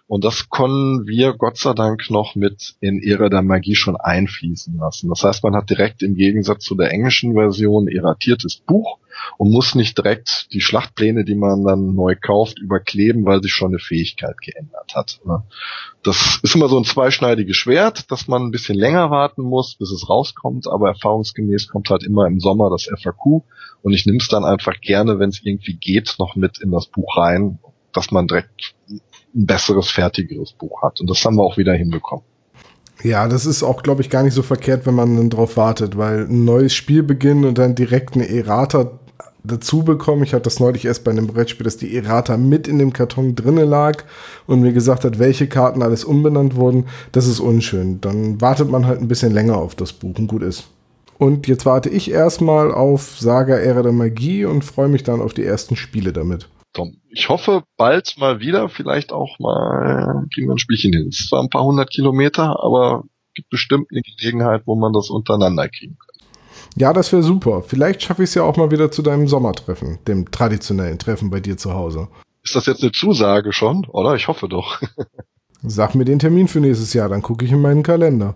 [0.07, 4.77] Und das können wir Gott sei Dank noch mit in Ära der Magie schon einfließen
[4.77, 5.09] lassen.
[5.09, 8.99] Das heißt, man hat direkt im Gegensatz zu der englischen Version erratiertes Buch
[9.37, 13.69] und muss nicht direkt die Schlachtpläne, die man dann neu kauft, überkleben, weil sich schon
[13.69, 15.19] eine Fähigkeit geändert hat.
[16.03, 19.91] Das ist immer so ein zweischneidiges Schwert, dass man ein bisschen länger warten muss, bis
[19.91, 23.41] es rauskommt, aber erfahrungsgemäß kommt halt immer im Sommer das FAQ
[23.81, 26.85] und ich nehme es dann einfach gerne, wenn es irgendwie geht, noch mit in das
[26.85, 27.57] Buch rein,
[27.91, 28.75] dass man direkt
[29.35, 31.01] ein besseres, fertigeres Buch hat.
[31.01, 32.23] Und das haben wir auch wieder hinbekommen.
[33.03, 35.97] Ja, das ist auch, glaube ich, gar nicht so verkehrt, wenn man dann drauf wartet,
[35.97, 38.91] weil ein neues Spiel beginnt und dann direkt eine Errata
[39.43, 40.23] dazu bekommen.
[40.23, 43.35] Ich hatte das neulich erst bei einem Brettspiel, dass die Errata mit in dem Karton
[43.35, 44.03] drinne lag
[44.47, 46.85] und mir gesagt hat, welche Karten alles umbenannt wurden.
[47.11, 48.01] Das ist unschön.
[48.01, 50.67] Dann wartet man halt ein bisschen länger auf das Buch und gut ist.
[51.17, 55.33] Und jetzt warte ich erstmal auf Saga Ära der Magie und freue mich dann auf
[55.33, 56.49] die ersten Spiele damit.
[56.75, 61.07] Tom, ich hoffe bald mal wieder, vielleicht auch mal kriegen wir ein Spielchen hin.
[61.07, 65.69] Es zwar ein paar hundert Kilometer, aber gibt bestimmt eine Gelegenheit, wo man das untereinander
[65.69, 66.27] kriegen kann.
[66.75, 67.63] Ja, das wäre super.
[67.63, 71.39] Vielleicht schaffe ich es ja auch mal wieder zu deinem Sommertreffen, dem traditionellen Treffen bei
[71.39, 72.09] dir zu Hause.
[72.43, 74.15] Ist das jetzt eine Zusage schon, oder?
[74.15, 74.81] Ich hoffe doch.
[75.63, 78.35] Sag mir den Termin für nächstes Jahr, dann gucke ich in meinen Kalender.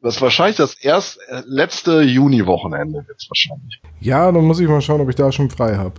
[0.00, 3.82] Das ist wahrscheinlich das erst äh, letzte Juni-Wochenende jetzt wahrscheinlich.
[3.98, 5.94] Ja, dann muss ich mal schauen, ob ich da schon frei habe.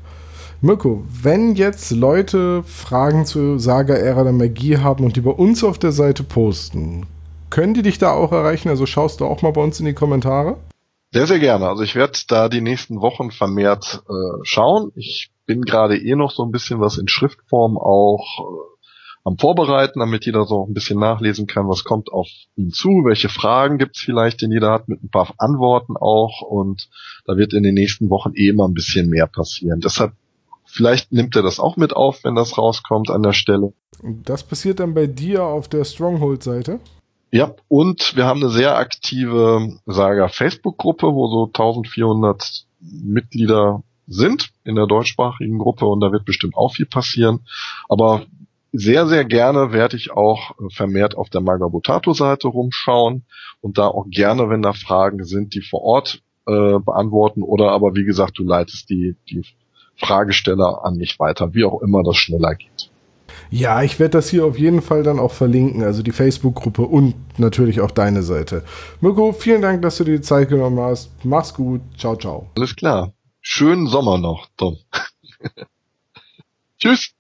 [0.63, 5.63] Mirko, wenn jetzt Leute Fragen zu Saga Ära der Magie haben und die bei uns
[5.63, 7.07] auf der Seite posten,
[7.49, 8.69] können die dich da auch erreichen?
[8.69, 10.57] Also schaust du auch mal bei uns in die Kommentare?
[11.11, 11.67] Sehr, sehr gerne.
[11.67, 14.91] Also ich werde da die nächsten Wochen vermehrt äh, schauen.
[14.93, 18.71] Ich bin gerade eh noch so ein bisschen was in Schriftform auch äh,
[19.23, 23.29] am Vorbereiten, damit jeder so ein bisschen nachlesen kann, was kommt auf ihn zu, welche
[23.29, 26.43] Fragen gibt's vielleicht, den jeder hat, mit ein paar Antworten auch.
[26.43, 26.87] Und
[27.25, 29.79] da wird in den nächsten Wochen eh immer ein bisschen mehr passieren.
[29.79, 30.13] Deshalb
[30.71, 33.73] Vielleicht nimmt er das auch mit auf, wenn das rauskommt an der Stelle.
[34.01, 36.79] Das passiert dann bei dir auf der Stronghold-Seite?
[37.31, 44.75] Ja, und wir haben eine sehr aktive Saga Facebook-Gruppe, wo so 1400 Mitglieder sind in
[44.75, 47.41] der deutschsprachigen Gruppe und da wird bestimmt auch viel passieren.
[47.87, 48.25] Aber
[48.73, 53.25] sehr, sehr gerne werde ich auch vermehrt auf der Magabotato-Seite rumschauen
[53.59, 57.95] und da auch gerne, wenn da Fragen sind, die vor Ort äh, beantworten oder aber
[57.95, 59.43] wie gesagt, du leitest die, die
[60.01, 62.89] Fragesteller an mich weiter, wie auch immer das schneller geht.
[63.49, 67.15] Ja, ich werde das hier auf jeden Fall dann auch verlinken, also die Facebook-Gruppe und
[67.37, 68.63] natürlich auch deine Seite.
[69.01, 71.11] Mirko, vielen Dank, dass du dir die Zeit genommen hast.
[71.23, 71.81] Mach's gut.
[71.97, 72.47] Ciao, ciao.
[72.55, 73.13] Alles klar.
[73.41, 74.77] Schönen Sommer noch, Tom.
[76.79, 77.13] Tschüss.